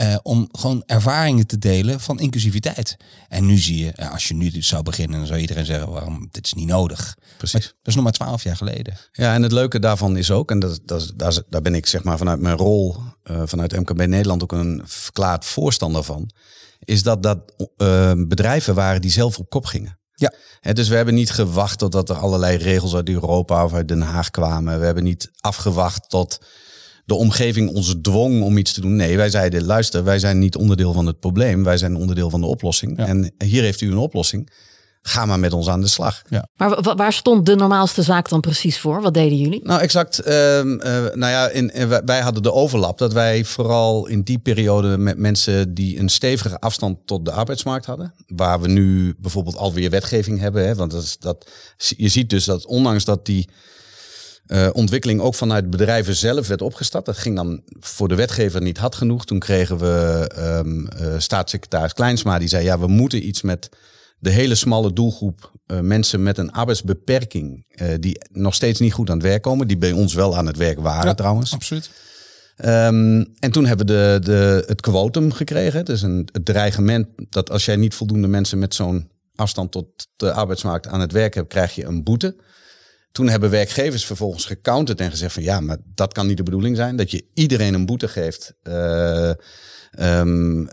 Uh, 0.00 0.16
om 0.22 0.48
gewoon 0.52 0.82
ervaringen 0.86 1.46
te 1.46 1.58
delen 1.58 2.00
van 2.00 2.18
inclusiviteit. 2.18 2.96
En 3.28 3.46
nu 3.46 3.58
zie 3.58 3.84
je, 3.84 4.10
als 4.10 4.28
je 4.28 4.34
nu 4.34 4.50
dus 4.50 4.66
zou 4.66 4.82
beginnen, 4.82 5.18
dan 5.18 5.26
zou 5.26 5.40
iedereen 5.40 5.64
zeggen: 5.64 5.90
waarom, 5.90 6.28
dit 6.30 6.46
is 6.46 6.52
niet 6.52 6.66
nodig. 6.66 7.16
Precies. 7.36 7.60
Maar, 7.60 7.72
dat 7.78 7.86
is 7.86 7.94
nog 7.94 8.04
maar 8.04 8.12
twaalf 8.12 8.42
jaar 8.42 8.56
geleden. 8.56 8.96
Ja, 9.12 9.34
en 9.34 9.42
het 9.42 9.52
leuke 9.52 9.78
daarvan 9.78 10.16
is 10.16 10.30
ook, 10.30 10.50
en 10.50 10.58
dat, 10.58 10.80
dat, 10.84 11.12
daar, 11.16 11.42
daar 11.48 11.62
ben 11.62 11.74
ik 11.74 11.86
zeg 11.86 12.04
maar 12.04 12.18
vanuit 12.18 12.40
mijn 12.40 12.56
rol 12.56 12.96
vanuit 13.24 13.78
MKB 13.78 14.06
Nederland 14.06 14.42
ook 14.42 14.52
een 14.52 14.82
verklaard 14.84 15.44
voorstander 15.44 16.02
van. 16.02 16.30
Is 16.78 17.02
dat 17.02 17.22
dat 17.22 17.54
bedrijven 18.28 18.74
waren 18.74 19.00
die 19.00 19.10
zelf 19.10 19.38
op 19.38 19.50
kop 19.50 19.64
gingen. 19.64 20.00
Ja. 20.14 20.32
dus 20.72 20.88
we 20.88 20.96
hebben 20.96 21.14
niet 21.14 21.30
gewacht 21.30 21.78
totdat 21.78 22.08
er 22.08 22.16
allerlei 22.16 22.56
regels 22.56 22.94
uit 22.94 23.08
Europa 23.08 23.64
of 23.64 23.72
uit 23.72 23.88
Den 23.88 24.00
Haag 24.00 24.30
kwamen. 24.30 24.78
We 24.78 24.84
hebben 24.84 25.04
niet 25.04 25.30
afgewacht 25.40 26.10
tot 26.10 26.38
de 27.04 27.14
omgeving 27.14 27.70
ons 27.70 27.94
dwong 28.02 28.42
om 28.42 28.56
iets 28.56 28.72
te 28.72 28.80
doen. 28.80 28.96
Nee, 28.96 29.16
wij 29.16 29.30
zeiden, 29.30 29.64
luister, 29.64 30.04
wij 30.04 30.18
zijn 30.18 30.38
niet 30.38 30.56
onderdeel 30.56 30.92
van 30.92 31.06
het 31.06 31.20
probleem. 31.20 31.64
Wij 31.64 31.76
zijn 31.76 31.96
onderdeel 31.96 32.30
van 32.30 32.40
de 32.40 32.46
oplossing. 32.46 32.98
En 32.98 33.32
hier 33.38 33.62
heeft 33.62 33.80
u 33.80 33.90
een 33.90 33.98
oplossing 33.98 34.50
ga 35.02 35.26
maar 35.26 35.38
met 35.38 35.52
ons 35.52 35.68
aan 35.68 35.80
de 35.80 35.86
slag. 35.86 36.22
Ja. 36.28 36.48
Maar 36.56 36.94
waar 36.96 37.12
stond 37.12 37.46
de 37.46 37.54
normaalste 37.54 38.02
zaak 38.02 38.28
dan 38.28 38.40
precies 38.40 38.78
voor? 38.78 39.02
Wat 39.02 39.14
deden 39.14 39.38
jullie? 39.38 39.60
Nou, 39.64 39.80
exact. 39.80 40.20
Uh, 40.20 40.26
nou 41.14 41.26
ja, 41.26 41.48
in, 41.48 41.72
wij 42.04 42.20
hadden 42.20 42.42
de 42.42 42.52
overlap 42.52 42.98
dat 42.98 43.12
wij 43.12 43.44
vooral 43.44 44.06
in 44.06 44.22
die 44.22 44.38
periode 44.38 44.98
met 44.98 45.18
mensen 45.18 45.74
die 45.74 45.98
een 45.98 46.08
stevige 46.08 46.60
afstand 46.60 46.98
tot 47.06 47.24
de 47.24 47.32
arbeidsmarkt 47.32 47.86
hadden, 47.86 48.14
waar 48.26 48.60
we 48.60 48.68
nu 48.68 49.14
bijvoorbeeld 49.18 49.56
alweer 49.56 49.90
wetgeving 49.90 50.40
hebben. 50.40 50.66
Hè, 50.66 50.74
want 50.74 50.90
dat 50.90 51.02
is, 51.02 51.18
dat, 51.18 51.50
je 51.76 52.08
ziet 52.08 52.30
dus 52.30 52.44
dat 52.44 52.66
ondanks 52.66 53.04
dat 53.04 53.26
die 53.26 53.48
uh, 54.46 54.68
ontwikkeling 54.72 55.20
ook 55.20 55.34
vanuit 55.34 55.70
bedrijven 55.70 56.16
zelf 56.16 56.48
werd 56.48 56.62
opgestart. 56.62 57.04
Dat 57.04 57.18
ging 57.18 57.36
dan 57.36 57.62
voor 57.80 58.08
de 58.08 58.14
wetgever 58.14 58.62
niet 58.62 58.78
hard 58.78 58.94
genoeg. 58.94 59.24
Toen 59.24 59.38
kregen 59.38 59.78
we 59.78 60.30
um, 60.38 60.88
uh, 61.00 61.14
staatssecretaris 61.18 61.92
Kleinsma 61.92 62.38
die 62.38 62.48
zei: 62.48 62.64
ja, 62.64 62.78
we 62.78 62.86
moeten 62.86 63.26
iets 63.26 63.42
met 63.42 63.68
de 64.22 64.30
hele 64.30 64.54
smalle 64.54 64.92
doelgroep 64.92 65.52
uh, 65.66 65.80
mensen 65.80 66.22
met 66.22 66.38
een 66.38 66.52
arbeidsbeperking, 66.52 67.64
uh, 67.68 67.94
die 68.00 68.18
nog 68.32 68.54
steeds 68.54 68.80
niet 68.80 68.92
goed 68.92 69.10
aan 69.10 69.16
het 69.16 69.26
werk 69.26 69.42
komen, 69.42 69.66
die 69.68 69.78
bij 69.78 69.92
ons 69.92 70.14
wel 70.14 70.36
aan 70.36 70.46
het 70.46 70.56
werk 70.56 70.80
waren 70.80 71.08
ja, 71.08 71.14
trouwens. 71.14 71.52
Absoluut. 71.52 71.90
Um, 72.56 73.34
en 73.38 73.50
toen 73.50 73.66
hebben 73.66 73.86
we 73.86 73.92
de, 73.92 74.18
de, 74.22 74.64
het 74.66 74.80
quotum 74.80 75.32
gekregen. 75.32 75.78
Het 75.78 75.88
is 75.88 76.02
een 76.02 76.28
het 76.32 76.44
dreigement 76.44 77.06
dat 77.28 77.50
als 77.50 77.64
jij 77.64 77.76
niet 77.76 77.94
voldoende 77.94 78.28
mensen 78.28 78.58
met 78.58 78.74
zo'n 78.74 79.10
afstand 79.34 79.72
tot 79.72 79.86
de 80.16 80.32
arbeidsmarkt 80.32 80.86
aan 80.86 81.00
het 81.00 81.12
werk 81.12 81.34
hebt, 81.34 81.48
krijg 81.48 81.74
je 81.74 81.84
een 81.84 82.02
boete. 82.02 82.36
Toen 83.12 83.28
hebben 83.28 83.50
werkgevers 83.50 84.04
vervolgens 84.04 84.44
gecounterd 84.44 85.00
en 85.00 85.10
gezegd 85.10 85.32
van 85.32 85.42
ja, 85.42 85.60
maar 85.60 85.76
dat 85.94 86.12
kan 86.12 86.26
niet 86.26 86.36
de 86.36 86.42
bedoeling 86.42 86.76
zijn. 86.76 86.96
Dat 86.96 87.10
je 87.10 87.24
iedereen 87.34 87.74
een 87.74 87.86
boete 87.86 88.08
geeft. 88.08 88.54
Uh, 88.62 89.30
Um, 90.00 90.60
uh, 90.60 90.68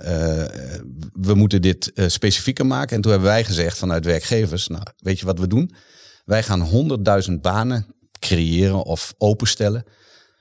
we 1.14 1.34
moeten 1.34 1.62
dit 1.62 1.92
uh, 1.94 2.08
specifieker 2.08 2.66
maken. 2.66 2.96
En 2.96 3.02
toen 3.02 3.12
hebben 3.12 3.30
wij 3.30 3.44
gezegd 3.44 3.78
vanuit 3.78 4.06
werkgevers, 4.06 4.68
nou, 4.68 4.84
weet 4.98 5.20
je 5.20 5.26
wat 5.26 5.40
we 5.40 5.48
doen? 5.48 5.74
Wij 6.26 6.44
gaan 6.44 6.90
100.000 7.30 7.34
banen 7.42 7.86
creëren 8.20 8.84
of 8.84 9.14
openstellen 9.18 9.84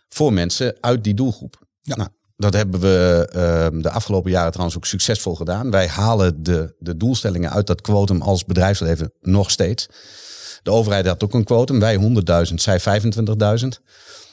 voor 0.09 0.33
mensen 0.33 0.77
uit 0.81 1.05
die 1.05 1.15
doelgroep. 1.15 1.67
Ja. 1.83 1.97
Nou, 1.97 2.09
dat 2.37 2.53
hebben 2.53 2.81
we 2.81 3.31
uh, 3.35 3.83
de 3.83 3.91
afgelopen 3.91 4.31
jaren 4.31 4.51
trouwens 4.51 4.77
ook 4.77 4.87
succesvol 4.87 5.35
gedaan. 5.35 5.71
Wij 5.71 5.89
halen 5.89 6.43
de, 6.43 6.75
de 6.79 6.97
doelstellingen 6.97 7.51
uit 7.51 7.67
dat 7.67 7.81
quotum 7.81 8.23
als 8.23 8.45
bedrijfsleven 8.45 9.13
nog 9.21 9.51
steeds. 9.51 9.89
De 10.63 10.71
overheid 10.71 11.07
had 11.07 11.25
ook 11.25 11.35
een 11.35 11.45
quotum, 11.45 11.81
wij 11.81 11.97
100.000, 12.49 12.55
zij 12.55 12.81
25.000. 12.81 13.67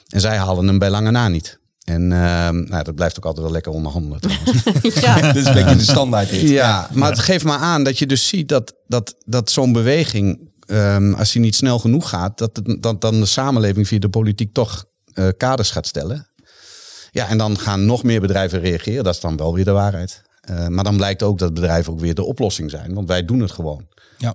En 0.08 0.20
zij 0.20 0.36
halen 0.36 0.66
hem 0.66 0.78
bij 0.78 0.90
lange 0.90 1.10
na 1.10 1.28
niet. 1.28 1.60
En 1.86 2.02
uh, 2.02 2.48
nou, 2.48 2.82
dat 2.82 2.94
blijft 2.94 3.16
ook 3.16 3.24
altijd 3.24 3.44
wel 3.44 3.52
lekker 3.52 3.72
onderhandelen. 3.72 4.20
ja. 5.00 5.20
dat 5.32 5.36
is 5.36 5.46
een 5.46 5.54
beetje 5.54 5.76
de 5.76 5.82
standaard. 5.82 6.30
Dit. 6.30 6.40
Ja, 6.40 6.88
maar 6.92 7.10
het 7.10 7.18
geeft 7.18 7.44
maar 7.44 7.58
aan 7.58 7.84
dat 7.84 7.98
je 7.98 8.06
dus 8.06 8.28
ziet 8.28 8.48
dat, 8.48 8.74
dat, 8.86 9.14
dat 9.24 9.50
zo'n 9.50 9.72
beweging, 9.72 10.50
um, 10.66 11.14
als 11.14 11.32
die 11.32 11.40
niet 11.40 11.54
snel 11.54 11.78
genoeg 11.78 12.08
gaat, 12.08 12.38
dat, 12.38 12.56
het, 12.56 12.82
dat 12.82 13.00
dan 13.00 13.20
de 13.20 13.26
samenleving 13.26 13.88
via 13.88 13.98
de 13.98 14.08
politiek 14.08 14.52
toch 14.52 14.84
uh, 15.14 15.28
kaders 15.36 15.70
gaat 15.70 15.86
stellen. 15.86 16.26
Ja, 17.10 17.28
en 17.28 17.38
dan 17.38 17.58
gaan 17.58 17.86
nog 17.86 18.02
meer 18.02 18.20
bedrijven 18.20 18.60
reageren. 18.60 19.04
Dat 19.04 19.14
is 19.14 19.20
dan 19.20 19.36
wel 19.36 19.54
weer 19.54 19.64
de 19.64 19.70
waarheid. 19.70 20.22
Uh, 20.50 20.66
maar 20.66 20.84
dan 20.84 20.96
blijkt 20.96 21.22
ook 21.22 21.38
dat 21.38 21.54
bedrijven 21.54 21.92
ook 21.92 22.00
weer 22.00 22.14
de 22.14 22.24
oplossing 22.24 22.70
zijn. 22.70 22.94
Want 22.94 23.08
wij 23.08 23.24
doen 23.24 23.40
het 23.40 23.50
gewoon. 23.50 23.86
Ja. 24.18 24.34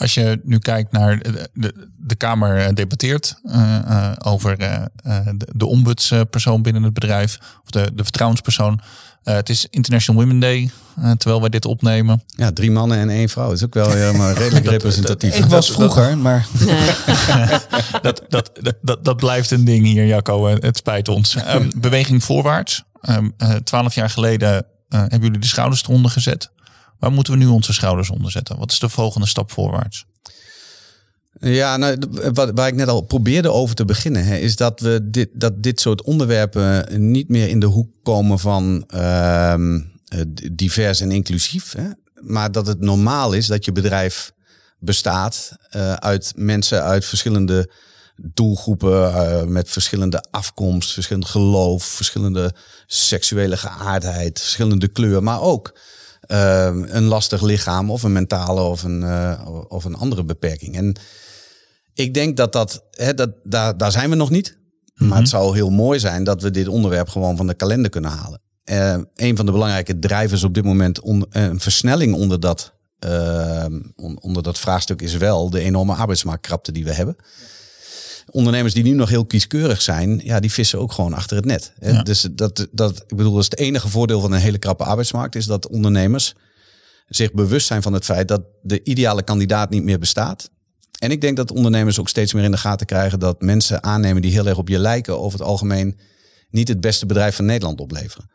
Als 0.00 0.14
je 0.14 0.40
nu 0.44 0.58
kijkt 0.58 0.92
naar 0.92 1.18
de, 1.18 1.50
de, 1.52 1.88
de 1.96 2.14
Kamer 2.14 2.74
debatteert 2.74 3.40
uh, 3.44 3.78
uh, 3.88 4.12
over 4.18 4.60
uh, 4.60 4.84
de, 5.36 5.48
de 5.56 5.66
ombudspersoon 5.66 6.62
binnen 6.62 6.82
het 6.82 6.92
bedrijf, 6.92 7.38
of 7.64 7.70
de, 7.70 7.90
de 7.94 8.02
vertrouwenspersoon. 8.02 8.80
het 9.22 9.48
is 9.48 9.66
International 9.70 10.20
Women 10.20 10.40
Day, 10.40 10.70
terwijl 11.16 11.40
wij 11.40 11.48
dit 11.48 11.64
opnemen. 11.64 12.22
Ja, 12.26 12.52
drie 12.52 12.70
mannen 12.70 12.98
en 12.98 13.10
één 13.10 13.28
vrouw. 13.28 13.46
Dat 13.46 13.56
is 13.56 13.64
ook 13.64 13.74
wel 13.74 13.90
helemaal 13.90 14.32
redelijk 14.32 14.66
representatief. 14.76 15.34
Ik 15.36 15.44
was 15.44 15.70
vroeger, 15.70 16.18
maar... 16.18 16.46
dat, 18.02 18.22
dat, 18.28 18.50
dat, 18.82 19.04
dat 19.04 19.16
blijft 19.16 19.50
een 19.50 19.64
ding 19.64 19.86
hier, 19.86 20.06
Jacco. 20.06 20.46
Het 20.46 20.76
spijt 20.76 21.08
ons. 21.08 21.36
Um, 21.54 21.70
beweging 21.76 22.24
voorwaarts. 22.24 22.82
Um, 23.08 23.34
Twaalf 23.64 23.94
jaar 23.94 24.10
geleden 24.10 24.66
hebben 24.88 25.20
jullie 25.20 25.38
de 25.38 25.46
schouders 25.46 25.82
eronder 25.82 26.10
gezet. 26.10 26.50
Waar 27.00 27.12
moeten 27.12 27.32
we 27.32 27.38
nu 27.38 27.46
onze 27.46 27.72
schouders 27.72 28.10
onder 28.10 28.30
zetten? 28.30 28.58
Wat 28.58 28.72
is 28.72 28.78
de 28.78 28.88
volgende 28.88 29.26
stap 29.26 29.50
voorwaarts? 29.50 30.04
Ja, 31.40 31.76
nou, 31.76 31.96
wat, 32.32 32.50
waar 32.54 32.68
ik 32.68 32.74
net 32.74 32.88
al 32.88 33.00
probeerde 33.00 33.50
over 33.50 33.74
te 33.74 33.84
beginnen, 33.84 34.24
hè, 34.24 34.36
is 34.36 34.56
dat 34.56 34.80
we 34.80 35.08
dit, 35.10 35.28
dat 35.32 35.62
dit 35.62 35.80
soort 35.80 36.02
onderwerpen 36.02 36.86
niet 37.10 37.28
meer 37.28 37.48
in 37.48 37.60
de 37.60 37.66
hoek 37.66 37.88
komen 38.02 38.38
van 38.38 38.84
uh, 38.94 39.54
divers 40.52 41.00
en 41.00 41.10
inclusief. 41.10 41.72
Hè, 41.72 41.88
maar 42.14 42.52
dat 42.52 42.66
het 42.66 42.80
normaal 42.80 43.32
is 43.32 43.46
dat 43.46 43.64
je 43.64 43.72
bedrijf 43.72 44.32
bestaat 44.78 45.52
uh, 45.76 45.92
uit 45.92 46.32
mensen 46.36 46.82
uit 46.82 47.04
verschillende 47.04 47.70
doelgroepen, 48.16 49.10
uh, 49.10 49.42
met 49.42 49.70
verschillende 49.70 50.24
afkomst, 50.30 50.92
verschillend 50.92 51.26
geloof, 51.26 51.84
verschillende 51.84 52.54
seksuele 52.86 53.56
geaardheid, 53.56 54.40
verschillende 54.40 54.88
kleur, 54.88 55.22
maar 55.22 55.40
ook 55.40 55.78
uh, 56.28 56.70
een 56.72 57.04
lastig 57.04 57.42
lichaam 57.42 57.90
of 57.90 58.02
een 58.02 58.12
mentale 58.12 58.60
of 58.60 58.82
een, 58.82 59.00
uh, 59.00 59.46
of 59.68 59.84
een 59.84 59.94
andere 59.94 60.24
beperking. 60.24 60.76
En 60.76 60.96
ik 61.94 62.14
denk 62.14 62.36
dat 62.36 62.52
dat, 62.52 62.84
hè, 62.90 63.14
dat 63.14 63.30
daar, 63.44 63.76
daar 63.76 63.92
zijn 63.92 64.10
we 64.10 64.16
nog 64.16 64.30
niet. 64.30 64.58
Maar 64.94 65.08
het 65.08 65.18
Mhm. 65.18 65.26
zou 65.26 65.54
heel 65.54 65.70
mooi 65.70 65.98
zijn 65.98 66.24
dat 66.24 66.42
we 66.42 66.50
dit 66.50 66.68
onderwerp 66.68 67.08
gewoon 67.08 67.36
van 67.36 67.46
de 67.46 67.54
kalender 67.54 67.90
kunnen 67.90 68.10
halen. 68.10 68.40
Uh, 68.64 68.96
een 69.14 69.36
van 69.36 69.46
de 69.46 69.52
belangrijke 69.52 69.98
drijvers 69.98 70.44
op 70.44 70.54
dit 70.54 70.64
moment, 70.64 71.00
on, 71.00 71.26
een 71.30 71.60
versnelling 71.60 72.14
onder 72.14 72.40
dat, 72.40 72.72
uh, 73.04 73.64
on, 73.96 74.20
onder 74.20 74.42
dat 74.42 74.58
vraagstuk 74.58 75.02
is 75.02 75.16
wel 75.16 75.50
de 75.50 75.60
enorme 75.60 75.94
arbeidsmarktkrapte 75.94 76.72
die 76.72 76.84
we 76.84 76.92
hebben. 76.92 77.16
Ondernemers 78.30 78.74
die 78.74 78.82
nu 78.82 78.90
nog 78.90 79.08
heel 79.08 79.26
kieskeurig 79.26 79.82
zijn, 79.82 80.20
ja, 80.24 80.40
die 80.40 80.52
vissen 80.52 80.78
ook 80.78 80.92
gewoon 80.92 81.12
achter 81.12 81.36
het 81.36 81.44
net. 81.44 81.72
Hè? 81.78 81.90
Ja. 81.90 82.02
Dus 82.02 82.28
dat, 82.32 82.68
dat, 82.72 83.04
ik 83.06 83.16
bedoel, 83.16 83.32
dat 83.32 83.42
is 83.42 83.50
het 83.50 83.58
enige 83.58 83.88
voordeel 83.88 84.20
van 84.20 84.32
een 84.32 84.40
hele 84.40 84.58
krappe 84.58 84.84
arbeidsmarkt, 84.84 85.34
is 85.34 85.46
dat 85.46 85.68
ondernemers 85.68 86.34
zich 87.08 87.32
bewust 87.32 87.66
zijn 87.66 87.82
van 87.82 87.92
het 87.92 88.04
feit 88.04 88.28
dat 88.28 88.42
de 88.62 88.82
ideale 88.84 89.22
kandidaat 89.22 89.70
niet 89.70 89.82
meer 89.82 89.98
bestaat. 89.98 90.50
En 90.98 91.10
ik 91.10 91.20
denk 91.20 91.36
dat 91.36 91.52
ondernemers 91.52 91.98
ook 91.98 92.08
steeds 92.08 92.32
meer 92.32 92.44
in 92.44 92.50
de 92.50 92.56
gaten 92.56 92.86
krijgen 92.86 93.18
dat 93.18 93.40
mensen 93.40 93.82
aannemen 93.82 94.22
die 94.22 94.32
heel 94.32 94.46
erg 94.46 94.58
op 94.58 94.68
je 94.68 94.78
lijken 94.78 95.20
over 95.20 95.38
het 95.38 95.48
algemeen 95.48 95.98
niet 96.50 96.68
het 96.68 96.80
beste 96.80 97.06
bedrijf 97.06 97.36
van 97.36 97.44
Nederland 97.44 97.80
opleveren. 97.80 98.30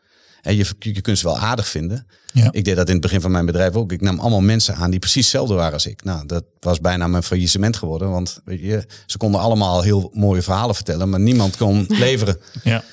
En 0.46 0.56
je, 0.56 0.66
je 0.78 1.00
kunt 1.00 1.18
ze 1.18 1.24
wel 1.24 1.38
aardig 1.38 1.68
vinden. 1.68 2.06
Ja. 2.32 2.48
Ik 2.52 2.64
deed 2.64 2.76
dat 2.76 2.86
in 2.86 2.92
het 2.92 3.02
begin 3.02 3.20
van 3.20 3.30
mijn 3.30 3.46
bedrijf 3.46 3.74
ook. 3.74 3.92
Ik 3.92 4.00
nam 4.00 4.18
allemaal 4.18 4.40
mensen 4.40 4.74
aan 4.74 4.90
die 4.90 4.98
precies 4.98 5.22
hetzelfde 5.22 5.54
waren 5.54 5.72
als 5.72 5.86
ik. 5.86 6.04
Nou, 6.04 6.26
dat 6.26 6.44
was 6.60 6.80
bijna 6.80 7.06
mijn 7.06 7.22
faillissement 7.22 7.76
geworden. 7.76 8.10
Want 8.10 8.40
weet 8.44 8.60
je, 8.60 8.86
ze 9.06 9.16
konden 9.16 9.40
allemaal 9.40 9.82
heel 9.82 10.10
mooie 10.14 10.42
verhalen 10.42 10.74
vertellen, 10.74 11.08
maar 11.08 11.20
niemand 11.20 11.56
kon 11.56 11.86
leveren. 12.06 12.38
Ja. 12.62 12.84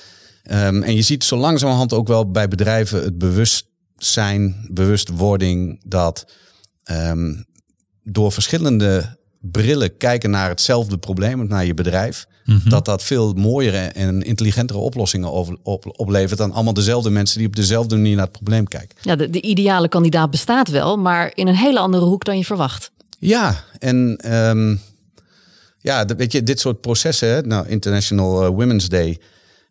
Um, 0.50 0.82
en 0.82 0.94
je 0.94 1.02
ziet 1.02 1.24
zo 1.24 1.36
langzamerhand 1.36 1.92
ook 1.92 2.08
wel 2.08 2.30
bij 2.30 2.48
bedrijven 2.48 3.02
het 3.02 3.18
bewustzijn, 3.18 4.66
bewustwording 4.70 5.80
dat 5.84 6.26
um, 6.90 7.44
door 8.02 8.32
verschillende 8.32 9.18
brillen 9.40 9.96
kijken 9.96 10.30
naar 10.30 10.48
hetzelfde 10.48 10.98
probleem, 10.98 11.46
naar 11.46 11.64
je 11.64 11.74
bedrijf, 11.74 12.26
mm 12.44 12.58
-hmm. 12.58 12.70
dat 12.70 12.84
dat 12.84 13.02
veel 13.02 13.32
mooiere 13.32 13.78
en 13.78 14.22
intelligentere 14.22 14.78
oplossingen 14.78 15.30
op, 15.62 15.92
oplevert 15.96 16.38
dan 16.38 16.52
allemaal 16.52 16.74
dezelfde 16.74 17.10
mensen 17.10 17.38
die 17.38 17.46
op 17.46 17.56
dezelfde 17.56 17.96
manier 17.96 18.14
naar 18.14 18.24
het 18.24 18.32
probleem 18.32 18.68
kijken. 18.68 18.96
Ja, 19.02 19.16
de, 19.16 19.30
de 19.30 19.40
ideale 19.40 19.88
kandidaat 19.88 20.30
bestaat 20.30 20.68
wel, 20.68 20.96
maar 20.96 21.32
in 21.34 21.48
een 21.48 21.56
hele 21.56 21.78
andere 21.78 22.04
hoek 22.04 22.24
dan 22.24 22.38
je 22.38 22.44
verwacht. 22.44 22.90
Ja, 23.18 23.64
en 23.78 24.18
um, 24.34 24.80
ja, 25.78 26.04
weet 26.04 26.32
je, 26.32 26.42
dit 26.42 26.60
soort 26.60 26.80
processen, 26.80 27.48
nou, 27.48 27.68
International 27.68 28.54
Women's 28.54 28.88
Day, 28.88 29.18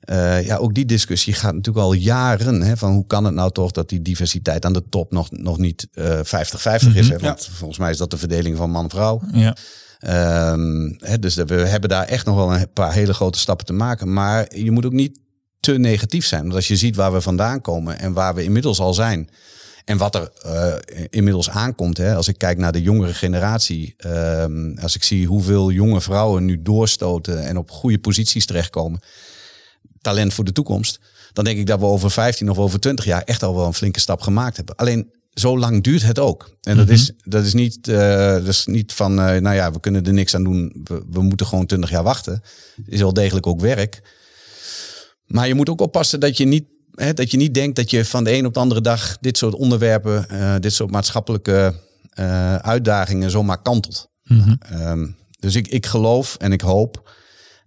uh, 0.05 0.45
ja, 0.45 0.55
ook 0.55 0.73
die 0.73 0.85
discussie 0.85 1.33
gaat 1.33 1.53
natuurlijk 1.53 1.85
al 1.85 1.93
jaren. 1.93 2.61
Hè, 2.61 2.77
van 2.77 2.91
hoe 2.91 3.07
kan 3.07 3.25
het 3.25 3.33
nou 3.33 3.51
toch 3.51 3.71
dat 3.71 3.89
die 3.89 4.01
diversiteit 4.01 4.65
aan 4.65 4.73
de 4.73 4.83
top 4.89 5.11
nog, 5.11 5.31
nog 5.31 5.57
niet 5.57 5.87
50-50 5.87 5.91
uh, 5.93 6.03
mm 6.03 6.89
-hmm, 6.89 6.95
is? 6.95 7.09
Hè? 7.09 7.17
Want 7.17 7.45
ja. 7.45 7.51
volgens 7.51 7.79
mij 7.79 7.91
is 7.91 7.97
dat 7.97 8.11
de 8.11 8.17
verdeling 8.17 8.57
van 8.57 8.69
man-vrouw. 8.69 9.21
Ja. 9.31 9.55
Ehm, 10.03 10.91
dus 11.19 11.35
we 11.35 11.53
hebben 11.53 11.89
daar 11.89 12.05
echt 12.05 12.25
nog 12.25 12.35
wel 12.35 12.53
een 12.53 12.73
paar 12.73 12.93
hele 12.93 13.13
grote 13.13 13.39
stappen 13.39 13.65
te 13.65 13.73
maken. 13.73 14.13
Maar 14.13 14.55
je 14.55 14.71
moet 14.71 14.85
ook 14.85 14.91
niet 14.91 15.19
te 15.59 15.77
negatief 15.77 16.25
zijn. 16.25 16.41
Want 16.41 16.55
als 16.55 16.67
je 16.67 16.75
ziet 16.75 16.95
waar 16.95 17.13
we 17.13 17.21
vandaan 17.21 17.61
komen 17.61 17.99
en 17.99 18.13
waar 18.13 18.35
we 18.35 18.43
inmiddels 18.43 18.79
al 18.79 18.93
zijn. 18.93 19.29
En 19.85 19.97
wat 19.97 20.15
er 20.15 20.31
uh, 20.45 20.73
inmiddels 21.09 21.49
aankomt, 21.49 21.97
hè, 21.97 22.15
als 22.15 22.27
ik 22.27 22.37
kijk 22.37 22.57
naar 22.57 22.71
de 22.71 22.81
jongere 22.81 23.13
generatie, 23.13 23.95
um, 24.05 24.77
als 24.81 24.95
ik 24.95 25.03
zie 25.03 25.27
hoeveel 25.27 25.71
jonge 25.71 26.01
vrouwen 26.01 26.45
nu 26.45 26.61
doorstoten 26.61 27.43
en 27.43 27.57
op 27.57 27.71
goede 27.71 27.99
posities 27.99 28.45
terechtkomen, 28.45 28.99
talent 30.01 30.33
voor 30.33 30.43
de 30.43 30.51
toekomst, 30.51 30.99
dan 31.33 31.43
denk 31.43 31.57
ik 31.57 31.65
dat 31.67 31.79
we 31.79 31.85
over 31.85 32.11
15 32.11 32.49
of 32.49 32.57
over 32.57 32.79
20 32.79 33.05
jaar 33.05 33.21
echt 33.21 33.43
al 33.43 33.55
wel 33.55 33.65
een 33.65 33.73
flinke 33.73 33.99
stap 33.99 34.21
gemaakt 34.21 34.55
hebben. 34.55 34.75
Alleen 34.75 35.11
zo 35.33 35.57
lang 35.57 35.83
duurt 35.83 36.03
het 36.03 36.19
ook. 36.19 36.57
En 36.61 36.77
dat, 36.77 36.89
is, 36.89 37.11
dat, 37.23 37.45
is, 37.45 37.53
niet, 37.53 37.87
uh, 37.87 37.95
dat 38.33 38.47
is 38.47 38.65
niet 38.65 38.93
van, 38.93 39.11
uh, 39.11 39.17
nou 39.17 39.55
ja, 39.55 39.71
we 39.71 39.79
kunnen 39.79 40.05
er 40.05 40.13
niks 40.13 40.35
aan 40.35 40.43
doen, 40.43 40.81
we, 40.83 41.03
we 41.09 41.21
moeten 41.21 41.45
gewoon 41.45 41.65
20 41.65 41.89
jaar 41.89 42.03
wachten. 42.03 42.33
Het 42.75 42.85
is 42.87 42.99
wel 42.99 43.13
degelijk 43.13 43.47
ook 43.47 43.61
werk. 43.61 44.01
Maar 45.25 45.47
je 45.47 45.55
moet 45.55 45.69
ook 45.69 45.81
oppassen 45.81 46.19
dat 46.19 46.37
je 46.37 46.45
niet 46.45 46.71
Hè, 46.93 47.13
dat 47.13 47.31
je 47.31 47.37
niet 47.37 47.53
denkt 47.53 47.75
dat 47.75 47.89
je 47.89 48.05
van 48.05 48.23
de 48.23 48.33
een 48.33 48.45
op 48.45 48.53
de 48.53 48.59
andere 48.59 48.81
dag 48.81 49.17
dit 49.21 49.37
soort 49.37 49.53
onderwerpen, 49.53 50.25
uh, 50.31 50.55
dit 50.59 50.73
soort 50.73 50.91
maatschappelijke 50.91 51.73
uitdagingen 52.61 53.31
zomaar 53.31 53.61
kantelt. 53.61 54.09
Mm 54.23 54.39
-hmm. 54.39 54.87
um, 54.87 55.15
dus 55.39 55.55
ik, 55.55 55.67
ik 55.67 55.85
geloof 55.85 56.35
en 56.39 56.51
ik 56.51 56.61
hoop 56.61 57.11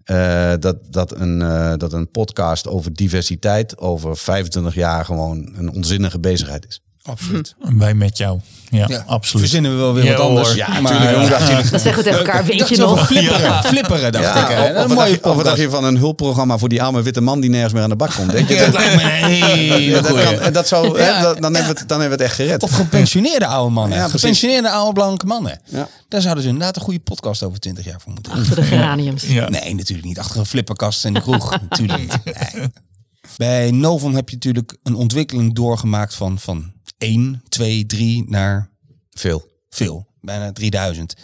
uh, 0.04 0.52
dat, 0.60 0.76
dat, 0.92 1.18
een, 1.20 1.38
dat 1.78 1.92
een 1.92 2.10
podcast 2.10 2.68
over 2.68 2.92
diversiteit 2.92 3.78
over 3.78 4.16
25 4.16 4.74
jaar 4.74 5.04
gewoon 5.04 5.54
een 5.56 5.70
onzinnige 5.70 6.20
bezigheid 6.20 6.66
is. 6.66 6.80
Absoluut. 7.06 7.54
Wij 7.58 7.94
met 7.94 8.18
jou. 8.18 8.40
Ja, 8.70 8.84
ja, 8.88 9.04
absoluut. 9.06 9.42
Verzinnen 9.46 9.70
we 9.70 9.76
wel 9.76 9.94
weer 9.94 10.04
Ja, 10.04 10.10
wat 10.16 10.20
anders. 10.20 10.48
hoor. 10.48 10.56
Ja, 10.56 10.68
maar, 10.80 10.82
natuurlijk. 10.82 11.28
ja. 11.48 11.62
Dan 11.70 11.80
zeggen 11.80 11.94
we 11.94 12.02
tegen 12.02 12.18
elkaar, 12.18 12.44
weet 12.44 12.68
je 12.68 12.76
nog? 12.76 13.06
Flipperen, 13.06 13.64
flipperen 13.64 14.12
dacht 14.12 14.36
ik. 14.50 14.56
hè. 14.56 14.68
of, 14.68 14.74
wat 14.74 14.88
mooie 14.88 14.96
dacht 14.98 15.10
je, 15.10 15.16
of 15.16 15.22
wat 15.22 15.22
dacht 15.22 15.36
podcast. 15.36 15.60
je 15.60 15.70
van 15.70 15.84
een 15.84 15.96
hulpprogramma 15.96 16.58
voor 16.58 16.68
die 16.68 16.82
arme 16.82 17.02
witte 17.02 17.20
man 17.20 17.40
die 17.40 17.50
nergens 17.50 17.72
meer 17.72 17.82
aan 17.82 17.88
de 17.88 17.96
bak 17.96 18.10
komt? 18.16 18.30
Denk 18.32 18.48
je, 18.48 18.54
Ja, 18.54 18.64
dat, 18.64 18.72
dat 18.72 18.82
lijkt 18.82 18.94
me 19.28 19.90
dat, 20.02 20.06
goeie. 20.10 20.38
kan, 20.38 20.52
dat 20.52 20.68
zou, 20.68 21.00
hè, 21.00 21.20
dat- 21.22 21.40
dan, 21.42 21.54
hebben 21.54 21.72
we 21.74 21.78
het, 21.80 21.88
dan 21.88 22.00
hebben 22.00 22.18
we 22.18 22.24
het 22.24 22.32
echt 22.32 22.40
gered. 22.40 22.62
Of 22.62 22.70
gepensioneerde 22.70 23.46
oude 23.46 23.72
mannen. 23.72 24.10
Gepensioneerde 24.10 24.70
oude 24.70 24.92
blanke 24.92 25.26
mannen. 25.26 25.60
Ja. 25.64 25.88
Daar 26.08 26.20
zouden 26.20 26.42
ze 26.42 26.48
inderdaad 26.48 26.76
een 26.76 26.82
goede 26.82 27.00
podcast 27.00 27.42
over 27.42 27.60
20 27.60 27.84
jaar 27.84 28.00
voor 28.00 28.12
moeten 28.12 28.32
doen. 28.32 28.40
Achter 28.42 28.56
de 28.56 28.62
geraniums. 28.62 29.22
Ja. 29.26 29.48
Nee, 29.48 29.74
natuurlijk 29.74 30.08
niet. 30.08 30.18
Achter 30.18 30.38
een 30.40 30.46
flipperkast 30.46 31.04
in 31.04 31.14
de 31.14 31.20
kroeg. 31.20 31.50
natuurlijk 31.70 31.98
niet. 31.98 32.18
Nee. 32.24 32.68
Bij 33.36 33.70
Novum 33.70 34.14
heb 34.14 34.28
je 34.28 34.34
natuurlijk 34.34 34.76
een 34.82 34.94
ontwikkeling 34.94 35.54
doorgemaakt 35.54 36.14
van, 36.14 36.38
van 36.38 36.72
1, 36.98 37.42
2, 37.48 37.86
3 37.86 38.24
naar 38.28 38.70
Veel. 39.10 39.48
veel. 39.68 40.06
Bijna 40.20 40.52
3000. 40.52 41.14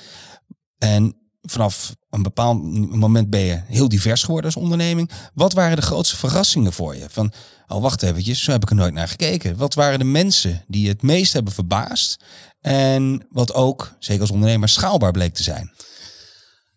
En 0.78 1.16
vanaf 1.42 1.94
een 2.10 2.22
bepaald 2.22 2.62
moment 2.90 3.30
ben 3.30 3.40
je 3.40 3.60
heel 3.66 3.88
divers 3.88 4.22
geworden 4.22 4.46
als 4.54 4.62
onderneming. 4.62 5.10
Wat 5.34 5.52
waren 5.52 5.76
de 5.76 5.82
grootste 5.82 6.16
verrassingen 6.16 6.72
voor 6.72 6.96
je? 6.96 7.06
Van, 7.10 7.32
oh 7.66 7.82
wacht 7.82 8.02
eventjes, 8.02 8.42
zo 8.42 8.50
heb 8.50 8.62
ik 8.62 8.70
er 8.70 8.76
nooit 8.76 8.92
naar 8.92 9.08
gekeken. 9.08 9.56
Wat 9.56 9.74
waren 9.74 9.98
de 9.98 10.04
mensen 10.04 10.64
die 10.66 10.88
het 10.88 11.02
meest 11.02 11.32
hebben 11.32 11.52
verbaasd? 11.52 12.24
En 12.60 13.26
wat 13.30 13.54
ook, 13.54 13.94
zeker 13.98 14.20
als 14.20 14.30
ondernemer, 14.30 14.68
schaalbaar 14.68 15.12
bleek 15.12 15.34
te 15.34 15.42
zijn. 15.42 15.72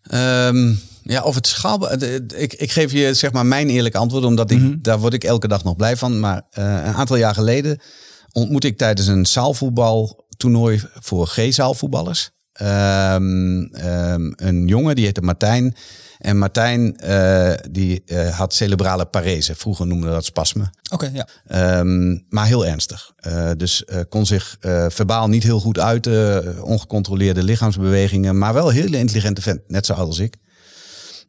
Ehm, 0.02 0.74
ja, 1.02 1.22
of 1.22 1.34
het 1.34 1.46
schaalbaar. 1.46 2.02
Ik, 2.02 2.54
ik 2.54 2.72
geef 2.72 2.92
je 2.92 3.14
zeg 3.14 3.32
maar 3.32 3.46
mijn 3.46 3.68
eerlijke 3.68 3.98
antwoord, 3.98 4.24
omdat 4.24 4.50
ik, 4.50 4.84
daar 4.84 4.98
word 4.98 5.14
ik 5.14 5.24
elke 5.24 5.48
dag 5.48 5.64
nog 5.64 5.76
blij 5.76 5.96
van. 5.96 6.20
Maar 6.20 6.42
eh, 6.50 6.64
een 6.64 6.94
aantal 6.94 7.16
jaar 7.16 7.34
geleden 7.34 7.80
ontmoette 8.36 8.66
ik 8.66 8.78
tijdens 8.78 9.06
een 9.06 9.26
zaalvoetbaltoernooi 9.26 10.82
voor 10.94 11.26
G-zaalvoetballers. 11.26 12.30
ehm, 12.52 13.62
ehm, 13.62 14.32
een 14.36 14.66
jongen 14.66 14.94
die 14.94 15.04
heette 15.04 15.20
Martijn. 15.20 15.76
En 16.18 16.38
Martijn 16.38 16.96
eh, 16.96 17.52
die 17.70 18.02
eh, 18.04 18.38
had 18.38 18.54
cerebrale 18.54 19.04
parese. 19.06 19.54
Vroeger 19.54 19.86
noemden 19.86 20.08
we 20.08 20.14
dat 20.14 20.24
spasme. 20.24 20.70
Oké, 20.92 21.10
ja. 21.12 21.28
Ehm, 21.46 22.18
maar 22.28 22.46
heel 22.46 22.66
ernstig. 22.66 23.12
Eh, 23.16 23.50
dus 23.56 23.84
kon 24.08 24.26
zich 24.26 24.56
verbaal 24.88 25.28
niet 25.28 25.42
heel 25.42 25.60
goed 25.60 25.78
uiten. 25.78 26.62
ongecontroleerde 26.62 27.42
lichaamsbewegingen. 27.42 28.38
Maar 28.38 28.54
wel 28.54 28.68
een 28.68 28.74
hele 28.74 28.98
intelligente 28.98 29.42
vent. 29.42 29.60
Net 29.68 29.86
zo 29.86 29.92
oud 29.92 30.06
als 30.06 30.18
ik. 30.18 30.36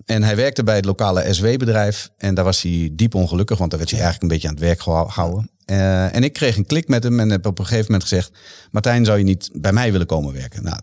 En 0.06 0.24
hij 0.24 0.36
werkte 0.36 0.64
bij 0.64 0.76
het 0.76 0.86
lokale 0.86 1.34
SW-bedrijf. 1.34 2.10
En 2.18 2.36
daar 2.36 2.46
was 2.46 2.62
hij 2.62 2.90
diep 2.94 3.16
ongelukkig. 3.16 3.58
Want 3.58 3.70
daar 3.70 3.80
werd 3.80 3.92
hij 3.92 4.02
eigenlijk 4.02 4.32
een 4.32 4.38
beetje 4.38 4.48
aan 4.54 4.56
het 4.56 4.64
werk 4.64 4.82
gehou- 4.82 5.10
gehouden. 5.10 5.52
Eh, 5.68 6.16
en 6.16 6.24
ik 6.24 6.34
kreeg 6.34 6.58
een 6.58 6.66
klik 6.66 6.88
met 6.88 7.04
hem. 7.04 7.20
En 7.20 7.30
heb 7.30 7.46
op 7.46 7.60
een 7.60 7.66
gegeven 7.66 7.86
moment 7.86 8.10
gezegd... 8.10 8.32
Martijn, 8.72 9.06
zou 9.06 9.18
je 9.18 9.24
niet 9.24 9.50
bij 9.54 9.74
mij 9.74 9.92
willen 9.92 10.08
komen 10.08 10.34
werken? 10.34 10.64
Nou, 10.64 10.80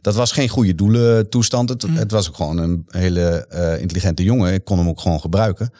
dat 0.00 0.14
was 0.14 0.32
geen 0.32 0.48
goede 0.48 0.74
doelentoestand. 0.74 1.68
Het, 1.68 1.82
het 1.82 2.10
was 2.10 2.28
ook 2.28 2.36
gewoon 2.36 2.58
een 2.58 2.84
hele 2.88 3.46
eh, 3.46 3.80
intelligente 3.80 4.22
jongen. 4.22 4.52
Ik 4.52 4.64
kon 4.64 4.78
hem 4.78 4.88
ook 4.88 5.00
gewoon 5.00 5.20
gebruiken. 5.20 5.72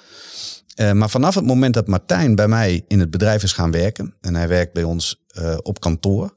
Eh, 0.74 0.92
maar 0.92 1.10
vanaf 1.10 1.34
het 1.34 1.44
moment 1.44 1.74
dat 1.74 1.86
Martijn 1.86 2.34
bij 2.34 2.48
mij 2.48 2.84
in 2.88 3.00
het 3.00 3.10
bedrijf 3.10 3.42
is 3.42 3.52
gaan 3.52 3.70
werken, 3.70 4.14
en 4.20 4.34
hij 4.34 4.48
werkt 4.48 4.72
bij 4.72 4.84
ons 4.84 5.24
op 5.62 5.80
kantoor, 5.80 6.36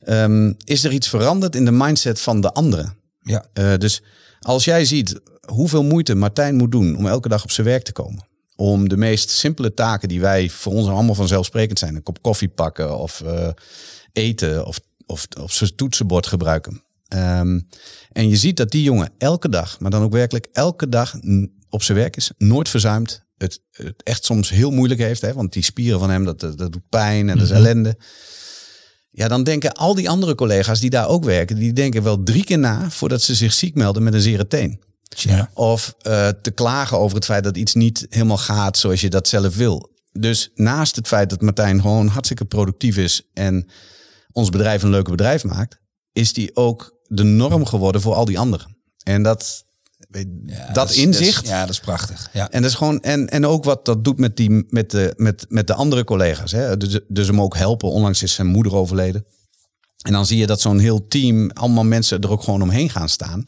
ehm, 0.00 0.52
is 0.64 0.84
er 0.84 0.92
iets 0.92 1.08
veranderd 1.08 1.56
in 1.56 1.64
de 1.64 1.72
mindset 1.72 2.20
van 2.20 2.40
de 2.40 2.52
anderen. 2.52 2.96
Ja. 3.20 3.44
Dus 3.76 4.02
als 4.40 4.64
jij 4.64 4.84
ziet 4.84 5.20
hoeveel 5.46 5.84
moeite 5.84 6.14
Martijn 6.14 6.56
moet 6.56 6.72
doen 6.72 6.96
om 6.96 7.06
elke 7.06 7.28
dag 7.28 7.42
op 7.42 7.50
zijn 7.50 7.66
werk 7.66 7.84
te 7.84 7.92
komen. 7.92 8.27
Om 8.60 8.88
de 8.88 8.96
meest 8.96 9.30
simpele 9.30 9.74
taken 9.74 10.08
die 10.08 10.20
wij 10.20 10.48
voor 10.48 10.72
ons 10.72 10.88
allemaal 10.88 11.14
vanzelfsprekend 11.14 11.78
zijn. 11.78 11.94
Een 11.94 12.02
kop 12.02 12.22
koffie 12.22 12.48
pakken 12.48 12.98
of 12.98 13.20
eh, 13.20 13.48
eten 14.12 14.66
of, 14.66 14.80
of, 15.06 15.26
of 15.40 15.52
zijn 15.52 15.74
toetsenbord 15.74 16.26
gebruiken. 16.26 16.82
Ehm, 17.08 17.60
en 18.12 18.28
je 18.28 18.36
ziet 18.36 18.56
dat 18.56 18.70
die 18.70 18.82
jongen 18.82 19.10
elke 19.18 19.48
dag, 19.48 19.80
maar 19.80 19.90
dan 19.90 20.02
ook 20.02 20.12
werkelijk 20.12 20.48
elke 20.52 20.88
dag 20.88 21.14
op 21.68 21.82
zijn 21.82 21.98
werk 21.98 22.16
is. 22.16 22.30
Nooit 22.38 22.68
verzuimt. 22.68 23.24
Het, 23.36 23.60
het 23.70 24.02
echt 24.02 24.24
soms 24.24 24.50
heel 24.50 24.70
moeilijk 24.70 25.00
heeft. 25.00 25.20
Hè, 25.20 25.32
want 25.32 25.52
die 25.52 25.62
spieren 25.62 25.98
van 25.98 26.10
hem, 26.10 26.24
dat, 26.24 26.40
dat, 26.40 26.58
dat 26.58 26.72
doet 26.72 26.88
pijn 26.88 27.28
en 27.28 27.36
dat 27.36 27.46
is 27.46 27.52
ellende. 27.52 27.96
Ja, 29.10 29.28
dan 29.28 29.44
denken 29.44 29.72
al 29.72 29.94
die 29.94 30.10
andere 30.10 30.34
collega's 30.34 30.80
die 30.80 30.90
daar 30.90 31.08
ook 31.08 31.24
werken, 31.24 31.56
die 31.56 31.72
denken 31.72 32.02
wel 32.02 32.22
drie 32.22 32.44
keer 32.44 32.58
na 32.58 32.90
voordat 32.90 33.22
ze 33.22 33.34
zich 33.34 33.52
ziek 33.52 33.74
melden 33.74 34.02
met 34.02 34.14
een 34.14 34.20
zere 34.20 34.46
teen. 34.46 34.80
Ja. 35.08 35.50
Of 35.54 35.94
eh, 35.98 36.28
te 36.42 36.50
klagen 36.50 36.98
over 36.98 37.16
het 37.16 37.24
feit 37.24 37.44
dat 37.44 37.56
iets 37.56 37.74
niet 37.74 38.06
helemaal 38.08 38.36
gaat 38.38 38.78
zoals 38.78 39.00
je 39.00 39.10
dat 39.10 39.28
zelf 39.28 39.56
wil. 39.56 39.96
Dus 40.12 40.50
naast 40.54 40.96
het 40.96 41.06
feit 41.08 41.30
dat 41.30 41.40
Martijn 41.40 41.80
gewoon 41.80 42.06
hartstikke 42.06 42.44
productief 42.44 42.96
is 42.96 43.22
en 43.32 43.70
ons 44.32 44.48
bedrijf 44.50 44.82
een 44.82 44.90
leuke 44.90 45.10
bedrijf 45.10 45.44
maakt, 45.44 45.78
is 46.12 46.32
die 46.32 46.56
ook 46.56 46.96
de 47.06 47.22
norm 47.22 47.64
geworden 47.66 48.00
voor 48.00 48.14
al 48.14 48.24
die 48.24 48.38
anderen. 48.38 48.76
En 49.02 49.22
dat, 49.22 49.64
Ja, 50.46 50.72
dat 50.72 50.90
is- 50.90 50.96
inzicht. 50.96 51.42
is- 51.44 51.48
ja, 51.50 51.60
dat 51.60 51.70
is 51.70 51.80
prachtig. 51.80 52.28
Ja. 52.32 52.50
En 52.50 52.62
dat 52.62 52.70
is 52.70 52.76
gewoon 52.76 53.00
en, 53.00 53.28
en 53.28 53.46
ook 53.46 53.64
wat 53.64 53.84
dat 53.84 54.04
doet 54.04 54.18
met, 54.18 54.36
die, 54.36 54.64
met, 54.68 54.90
de, 54.90 55.12
met, 55.16 55.46
met 55.48 55.66
de 55.66 55.74
andere 55.74 56.04
collega's. 56.04 56.52
Hè? 56.52 56.76
Dus, 56.76 57.00
dus 57.08 57.26
hem 57.26 57.40
ook 57.40 57.56
helpen. 57.56 57.88
Onlangs 57.90 58.22
is 58.22 58.34
zijn 58.34 58.46
moeder 58.46 58.74
overleden. 58.74 59.24
En 60.02 60.12
dan 60.12 60.26
zie 60.26 60.38
je 60.38 60.46
dat 60.46 60.60
zo'n 60.60 60.78
heel 60.78 61.06
team, 61.06 61.50
allemaal 61.50 61.84
mensen 61.84 62.20
er 62.20 62.30
ook 62.30 62.42
gewoon 62.42 62.62
omheen 62.62 62.90
gaan 62.90 63.08
staan. 63.08 63.42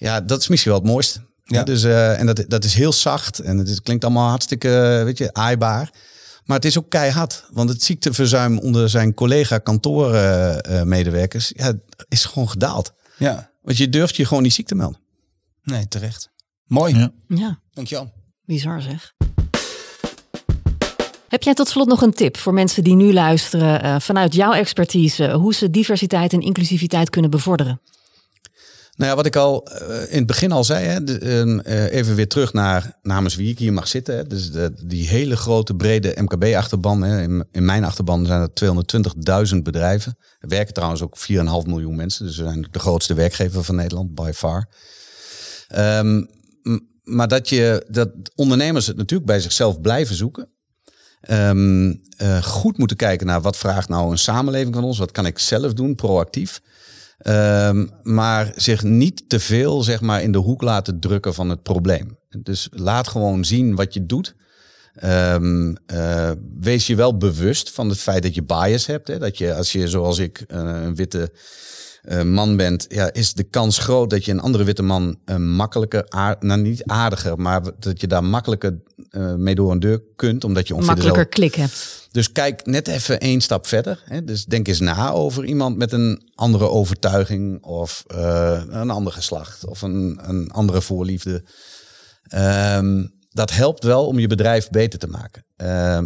Ja, 0.00 0.20
dat 0.20 0.40
is 0.40 0.48
misschien 0.48 0.70
wel 0.72 0.80
het 0.80 0.90
mooiste. 0.90 1.20
Ja. 1.44 1.62
Dus, 1.62 1.82
eh, 1.84 2.18
en 2.20 2.26
dat, 2.26 2.44
dat 2.48 2.64
is 2.64 2.74
heel 2.74 2.92
zacht 2.92 3.38
en 3.38 3.58
het 3.58 3.68
is- 3.68 3.82
klinkt 3.82 4.04
allemaal 4.04 4.28
hartstikke, 4.28 4.78
eh, 4.98 5.04
weet 5.04 5.18
je, 5.18 5.32
aaibaar. 5.32 5.90
Maar 6.44 6.56
het 6.56 6.64
is 6.64 6.78
ook 6.78 6.90
keihard. 6.90 7.44
Want 7.52 7.68
het 7.68 7.82
ziekteverzuim 7.82 8.58
onder 8.58 8.88
zijn 8.90 9.14
collega 9.14 9.58
kantoormedewerkers 9.58 11.52
ja, 11.56 11.72
is 12.08 12.24
gewoon 12.24 12.48
gedaald. 12.50 12.92
ja. 13.16 13.48
Want 13.62 13.76
je 13.76 13.88
durft 13.88 14.16
je 14.16 14.24
gewoon 14.24 14.42
niet 14.42 14.52
ziek 14.54 14.66
te 14.66 14.74
melden. 14.74 15.00
Nee, 15.62 15.88
terecht. 15.88 16.28
Mooi. 16.66 16.96
Ja. 16.96 17.10
Ja, 17.28 17.60
Dankjewel. 17.72 18.12
bizar 18.44 18.82
zeg. 18.82 19.12
Heb 21.28 21.42
jij 21.42 21.54
tot 21.54 21.68
slot 21.68 21.88
nog 21.88 22.02
een 22.02 22.12
tip 22.12 22.36
voor 22.36 22.54
mensen 22.54 22.84
die 22.84 22.94
nu 22.94 23.12
luisteren 23.12 23.82
eh, 23.82 23.96
vanuit 24.00 24.34
jouw 24.34 24.52
expertise, 24.52 25.30
hoe 25.32 25.54
ze 25.54 25.70
diversiteit 25.70 26.32
en 26.32 26.40
inclusiviteit 26.40 27.10
kunnen 27.10 27.30
bevorderen? 27.30 27.80
Nou 29.00 29.12
ja, 29.12 29.18
wat 29.18 29.26
ik 29.26 29.36
al 29.36 29.66
eh, 29.66 30.12
in 30.12 30.18
het 30.18 30.26
begin 30.26 30.52
al 30.52 30.64
zei, 30.64 30.86
hè, 30.86 31.18
eh, 31.58 31.92
even 31.92 32.14
weer 32.14 32.28
terug 32.28 32.52
naar 32.52 32.98
namens 33.02 33.34
wie 33.34 33.50
ik 33.50 33.58
hier 33.58 33.72
mag 33.72 33.88
zitten. 33.88 34.16
Hè. 34.16 34.26
Dus 34.26 34.50
de, 34.50 34.72
die 34.84 35.08
hele 35.08 35.36
grote 35.36 35.74
brede 35.74 36.14
MKB-achterban. 36.16 37.04
In, 37.04 37.44
in 37.52 37.64
mijn 37.64 37.84
achterban 37.84 38.26
zijn 38.26 38.40
er 38.40 39.52
220.000 39.54 39.62
bedrijven. 39.62 40.16
Er 40.38 40.48
werken 40.48 40.74
trouwens 40.74 41.02
ook 41.02 41.18
4,5 41.18 41.68
miljoen 41.68 41.96
mensen. 41.96 42.26
Dus 42.26 42.36
we 42.36 42.42
zijn 42.42 42.66
de 42.70 42.78
grootste 42.78 43.14
werkgever 43.14 43.64
van 43.64 43.74
Nederland, 43.74 44.14
by 44.14 44.30
far. 44.34 44.68
Ehm, 45.68 46.24
maar 47.02 47.28
dat, 47.28 47.48
je, 47.48 47.86
dat 47.88 48.10
ondernemers 48.34 48.86
het 48.86 48.96
natuurlijk 48.96 49.30
bij 49.30 49.40
zichzelf 49.40 49.80
blijven 49.80 50.16
zoeken. 50.16 50.48
Ehm, 51.20 51.94
eh, 52.16 52.42
goed 52.42 52.78
moeten 52.78 52.96
kijken 52.96 53.26
naar 53.26 53.40
wat 53.40 53.56
vraagt 53.56 53.88
nou 53.88 54.10
een 54.10 54.18
samenleving 54.18 54.74
van 54.74 54.84
ons. 54.84 54.98
Wat 54.98 55.12
kan 55.12 55.26
ik 55.26 55.38
zelf 55.38 55.72
doen, 55.72 55.94
proactief. 55.94 56.60
Ehm, 57.20 57.86
maar 58.02 58.52
zich 58.56 58.82
niet 58.82 59.28
te 59.28 59.40
veel 59.40 59.82
zeg 59.82 60.00
maar, 60.00 60.22
in 60.22 60.32
de 60.32 60.38
hoek 60.38 60.62
laten 60.62 61.00
drukken 61.00 61.34
van 61.34 61.50
het 61.50 61.62
probleem. 61.62 62.18
Dus 62.38 62.68
laat 62.70 63.08
gewoon 63.08 63.44
zien 63.44 63.74
wat 63.74 63.94
je 63.94 64.06
doet. 64.06 64.34
Ehm, 64.94 65.74
eh, 65.86 66.30
wees 66.60 66.86
je 66.86 66.94
wel 66.94 67.16
bewust 67.16 67.70
van 67.70 67.88
het 67.88 67.98
feit 67.98 68.22
dat 68.22 68.34
je 68.34 68.42
bias 68.42 68.86
hebt. 68.86 69.08
Hè? 69.08 69.18
Dat 69.18 69.38
je 69.38 69.54
als 69.54 69.72
je 69.72 69.88
zoals 69.88 70.18
ik 70.18 70.44
eh, 70.48 70.58
een 70.58 70.94
witte 70.94 71.32
eh, 72.02 72.22
man 72.22 72.56
bent, 72.56 72.86
ja, 72.88 73.12
is 73.12 73.32
de 73.34 73.42
kans 73.42 73.78
groot 73.78 74.10
dat 74.10 74.24
je 74.24 74.32
een 74.32 74.40
andere 74.40 74.64
witte 74.64 74.82
man 74.82 75.18
uh, 75.26 75.36
makkelijker, 75.36 76.04
aard, 76.08 76.42
nou 76.42 76.60
niet 76.60 76.84
aardiger, 76.84 77.38
maar 77.38 77.62
dat 77.78 78.00
je 78.00 78.06
daar 78.06 78.24
makkelijker 78.24 78.80
uh, 79.10 79.34
mee 79.34 79.54
door 79.54 79.70
een 79.70 79.80
deur 79.80 80.02
kunt, 80.16 80.44
omdat 80.44 80.68
je 80.68 80.74
ongeveer 80.74 80.94
makkelijker 80.94 81.26
klik 81.26 81.54
hebt. 81.54 82.08
Dus 82.10 82.32
kijk 82.32 82.66
net 82.66 82.88
even 82.88 83.20
één 83.20 83.40
stap 83.40 83.66
verder. 83.66 84.02
Hè. 84.04 84.24
Dus 84.24 84.44
denk 84.44 84.68
eens 84.68 84.80
na 84.80 85.10
over 85.10 85.44
iemand 85.44 85.76
met 85.76 85.92
een 85.92 86.30
andere 86.34 86.68
overtuiging 86.68 87.62
of 87.62 88.04
een 88.06 88.90
ander 88.90 89.12
geslacht 89.12 89.66
of 89.66 89.82
een, 89.82 90.20
een 90.22 90.50
andere 90.50 90.82
voorliefde. 90.82 91.44
Um, 92.34 93.18
dat 93.30 93.50
helpt 93.50 93.84
wel 93.84 94.06
om 94.06 94.18
je 94.18 94.26
bedrijf 94.26 94.70
beter 94.70 94.98
te 94.98 95.06
maken. 95.06 95.44
Uh, 95.56 96.00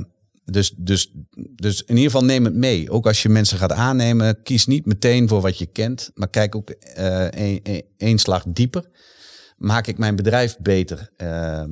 dus, 0.44 0.74
dus, 0.76 1.12
dus 1.54 1.82
in 1.82 1.96
ieder 1.96 2.10
geval 2.10 2.24
neem 2.26 2.44
het 2.44 2.54
mee. 2.54 2.90
Ook 2.90 3.06
als 3.06 3.22
je 3.22 3.28
mensen 3.28 3.58
gaat 3.58 3.72
aannemen, 3.72 4.42
kies 4.42 4.66
niet 4.66 4.86
meteen 4.86 5.28
voor 5.28 5.40
wat 5.40 5.58
je 5.58 5.66
kent, 5.66 6.10
maar 6.14 6.28
kijk 6.28 6.54
ook 6.54 6.74
uh, 6.98 7.26
één 7.96 8.18
slag 8.18 8.44
dieper. 8.46 8.84
Maak 9.56 9.86
ik 9.86 9.98
mijn 9.98 10.16
bedrijf 10.16 10.56
beter? 10.60 11.10
Uh, 11.16 11.64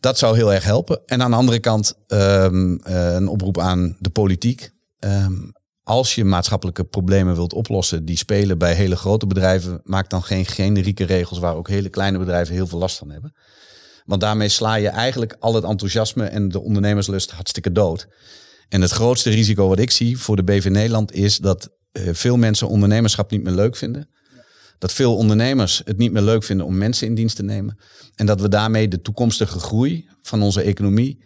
dat 0.00 0.18
zou 0.18 0.36
heel 0.36 0.52
erg 0.52 0.64
helpen. 0.64 1.00
En 1.06 1.22
aan 1.22 1.30
de 1.30 1.36
andere 1.36 1.60
kant 1.60 1.94
um, 2.08 2.80
een 2.82 3.28
oproep 3.28 3.58
aan 3.58 3.96
de 3.98 4.10
politiek. 4.10 4.70
Um, 4.98 5.52
als 5.82 6.14
je 6.14 6.24
maatschappelijke 6.24 6.84
problemen 6.84 7.34
wilt 7.34 7.52
oplossen 7.52 8.04
die 8.04 8.16
spelen 8.16 8.58
bij 8.58 8.74
hele 8.74 8.96
grote 8.96 9.26
bedrijven, 9.26 9.80
maak 9.84 10.10
dan 10.10 10.22
geen 10.22 10.46
generieke 10.46 11.04
regels 11.04 11.38
waar 11.38 11.56
ook 11.56 11.68
hele 11.68 11.88
kleine 11.88 12.18
bedrijven 12.18 12.54
heel 12.54 12.66
veel 12.66 12.78
last 12.78 12.98
van 12.98 13.10
hebben. 13.10 13.34
Want 14.04 14.20
daarmee 14.20 14.48
sla 14.48 14.74
je 14.74 14.88
eigenlijk 14.88 15.36
al 15.38 15.54
het 15.54 15.64
enthousiasme 15.64 16.24
en 16.24 16.48
de 16.48 16.60
ondernemerslust 16.60 17.30
hartstikke 17.30 17.72
dood. 17.72 18.08
En 18.68 18.80
het 18.80 18.90
grootste 18.90 19.30
risico 19.30 19.68
wat 19.68 19.78
ik 19.78 19.90
zie 19.90 20.18
voor 20.18 20.36
de 20.36 20.44
BV 20.44 20.68
Nederland 20.68 21.12
is 21.12 21.38
dat 21.38 21.70
uh, 21.92 22.08
veel 22.12 22.36
mensen 22.36 22.68
ondernemerschap 22.68 23.30
niet 23.30 23.42
meer 23.42 23.52
leuk 23.52 23.76
vinden. 23.76 24.08
Dat 24.78 24.92
veel 24.92 25.16
ondernemers 25.16 25.82
het 25.84 25.98
niet 25.98 26.12
meer 26.12 26.22
leuk 26.22 26.44
vinden 26.44 26.66
om 26.66 26.76
mensen 26.76 27.06
in 27.06 27.14
dienst 27.14 27.36
te 27.36 27.42
nemen. 27.42 27.78
En 28.14 28.26
dat 28.26 28.40
we 28.40 28.48
daarmee 28.48 28.88
de 28.88 29.00
toekomstige 29.00 29.58
groei 29.58 30.08
van 30.22 30.42
onze 30.42 30.62
economie 30.62 31.24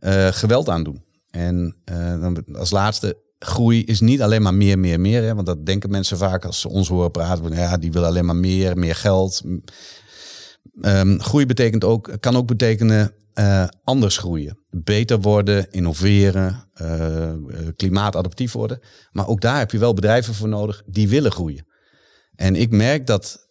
uh, 0.00 0.26
geweld 0.26 0.68
aandoen. 0.68 1.04
En 1.30 1.76
uh, 1.92 2.32
als 2.52 2.70
laatste, 2.70 3.18
groei 3.38 3.84
is 3.84 4.00
niet 4.00 4.22
alleen 4.22 4.42
maar 4.42 4.54
meer, 4.54 4.78
meer, 4.78 5.00
meer. 5.00 5.22
Hè? 5.22 5.34
Want 5.34 5.46
dat 5.46 5.66
denken 5.66 5.90
mensen 5.90 6.18
vaak 6.18 6.44
als 6.44 6.60
ze 6.60 6.68
ons 6.68 6.88
horen 6.88 7.10
praten. 7.10 7.54
Ja, 7.54 7.76
die 7.76 7.92
willen 7.92 8.08
alleen 8.08 8.24
maar 8.24 8.36
meer, 8.36 8.78
meer 8.78 8.94
geld. 8.94 9.42
Um, 10.82 11.20
groei 11.20 11.46
betekent 11.46 11.84
ook, 11.84 12.16
kan 12.20 12.36
ook 12.36 12.46
betekenen 12.46 13.12
uh, 13.34 13.66
anders 13.84 14.18
groeien. 14.18 14.58
Beter 14.70 15.20
worden, 15.20 15.70
innoveren, 15.70 16.68
uh, 16.82 17.32
klimaatadaptief 17.76 18.52
worden. 18.52 18.80
Maar 19.12 19.26
ook 19.26 19.40
daar 19.40 19.58
heb 19.58 19.70
je 19.70 19.78
wel 19.78 19.94
bedrijven 19.94 20.34
voor 20.34 20.48
nodig 20.48 20.82
die 20.86 21.08
willen 21.08 21.32
groeien. 21.32 21.66
En 22.34 22.56
ik 22.56 22.70
merk 22.70 23.06
dat 23.06 23.48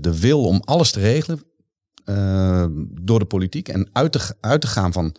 de 0.00 0.18
wil 0.20 0.44
om 0.44 0.62
alles 0.64 0.90
te 0.90 1.00
regelen 1.00 1.42
door 3.02 3.18
de 3.18 3.24
politiek 3.24 3.68
en 3.68 3.88
uit 3.92 4.12
te, 4.12 4.34
uit 4.40 4.60
te 4.60 4.66
gaan 4.66 4.92
van, 4.92 5.16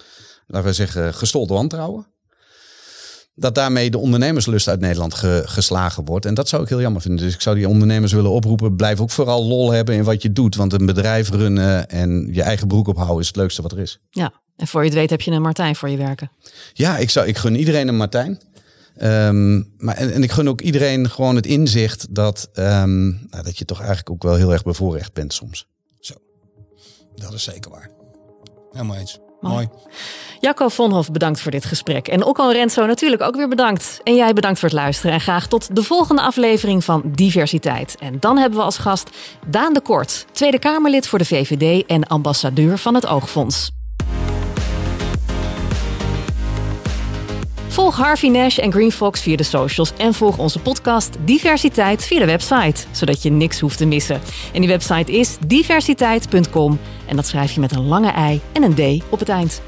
laten 0.47 0.67
we 0.67 0.73
zeggen, 0.73 1.13
gestolte 1.13 1.53
wantrouwen 1.53 2.07
dat 3.35 3.55
daarmee 3.55 3.91
de 3.91 3.97
ondernemerslust 3.97 4.67
uit 4.67 4.79
Nederland 4.79 5.13
geslagen 5.45 6.05
wordt. 6.05 6.25
En 6.25 6.33
dat 6.33 6.49
zou 6.49 6.63
ik 6.63 6.69
heel 6.69 6.81
jammer 6.81 7.01
vinden. 7.01 7.25
Dus 7.25 7.33
ik 7.33 7.41
zou 7.41 7.55
die 7.55 7.67
ondernemers 7.67 8.11
willen 8.11 8.31
oproepen. 8.31 8.75
Blijf 8.75 8.99
ook 8.99 9.11
vooral 9.11 9.45
lol 9.45 9.71
hebben 9.71 9.95
in 9.95 10.03
wat 10.03 10.21
je 10.21 10.31
doet. 10.31 10.55
Want 10.55 10.73
een 10.73 10.85
bedrijf 10.85 11.29
runnen 11.29 11.89
en 11.89 12.29
je 12.31 12.41
eigen 12.41 12.67
broek 12.67 12.87
ophouden 12.87 13.19
is 13.19 13.27
het 13.27 13.35
leukste 13.35 13.61
wat 13.61 13.71
er 13.71 13.79
is. 13.79 13.99
Ja, 14.09 14.33
en 14.55 14.67
voor 14.67 14.81
je 14.81 14.89
het 14.89 14.97
weet 14.97 15.09
heb 15.09 15.21
je 15.21 15.31
een 15.31 15.41
Martijn 15.41 15.75
voor 15.75 15.89
je 15.89 15.97
werken. 15.97 16.31
Ja, 16.73 16.97
ik, 16.97 17.09
zou, 17.09 17.27
ik 17.27 17.37
gun 17.37 17.55
iedereen 17.55 17.87
een 17.87 17.97
Martijn. 17.97 18.41
Um, 19.01 19.73
maar, 19.77 19.95
en, 19.95 20.13
en, 20.13 20.23
ik 20.23 20.31
gun 20.31 20.49
ook 20.49 20.61
iedereen 20.61 21.09
gewoon 21.09 21.35
het 21.35 21.45
inzicht 21.45 22.15
dat, 22.15 22.49
um, 22.53 23.27
nou, 23.29 23.43
dat 23.43 23.57
je 23.57 23.65
toch 23.65 23.79
eigenlijk 23.79 24.09
ook 24.09 24.23
wel 24.23 24.35
heel 24.35 24.51
erg 24.51 24.63
bevoorrecht 24.63 25.13
bent 25.13 25.33
soms. 25.33 25.67
Zo, 25.99 26.13
dat 27.15 27.33
is 27.33 27.43
zeker 27.43 27.71
waar. 27.71 27.89
Helemaal 28.71 28.95
eens. 28.95 29.19
Mooi. 29.41 29.69
Jacco 30.39 30.67
Vonhof, 30.67 31.11
bedankt 31.11 31.41
voor 31.41 31.51
dit 31.51 31.65
gesprek. 31.65 32.07
En 32.07 32.25
Okko 32.25 32.49
Renzo 32.49 32.85
natuurlijk 32.85 33.21
ook 33.21 33.35
weer 33.35 33.47
bedankt. 33.47 33.99
En 34.03 34.15
jij 34.15 34.33
bedankt 34.33 34.59
voor 34.59 34.69
het 34.69 34.77
luisteren. 34.77 35.11
En 35.11 35.21
graag 35.21 35.47
tot 35.47 35.75
de 35.75 35.83
volgende 35.83 36.21
aflevering 36.21 36.83
van 36.83 37.01
Diversiteit. 37.05 37.95
En 37.99 38.17
dan 38.19 38.37
hebben 38.37 38.59
we 38.59 38.65
als 38.65 38.77
gast 38.77 39.09
Daan 39.47 39.73
de 39.73 39.81
Kort, 39.81 40.25
Tweede 40.31 40.59
Kamerlid 40.59 41.07
voor 41.07 41.19
de 41.19 41.25
VVD 41.25 41.85
en 41.85 42.07
ambassadeur 42.07 42.77
van 42.77 42.95
het 42.95 43.07
Oogfonds. 43.07 43.71
Volg 47.71 47.95
Harvey 47.95 48.29
Nash 48.29 48.57
en 48.57 48.71
Green 48.71 48.91
Fox 48.91 49.21
via 49.21 49.35
de 49.35 49.43
socials 49.43 49.93
en 49.97 50.13
volg 50.13 50.37
onze 50.37 50.59
podcast 50.59 51.17
Diversiteit 51.25 52.05
via 52.05 52.19
de 52.19 52.25
website, 52.25 52.85
zodat 52.91 53.21
je 53.23 53.31
niks 53.31 53.59
hoeft 53.59 53.77
te 53.77 53.85
missen. 53.85 54.21
En 54.53 54.59
die 54.59 54.69
website 54.69 55.11
is 55.11 55.37
diversiteit.com 55.47 56.79
en 57.05 57.15
dat 57.15 57.27
schrijf 57.27 57.51
je 57.51 57.59
met 57.59 57.71
een 57.71 57.87
lange 57.87 58.09
ei 58.11 58.41
en 58.51 58.63
een 58.63 58.75
D 58.99 59.03
op 59.09 59.19
het 59.19 59.29
eind. 59.29 59.61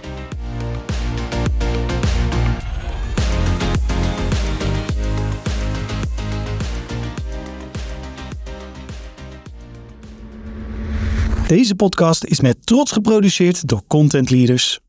Deze 11.48 11.76
podcast 11.76 12.24
is 12.24 12.42
met 12.42 12.66
trots 12.66 12.92
geproduceerd 12.92 13.68
door 13.68 13.82
Content 13.88 14.30
Leaders 14.30 14.80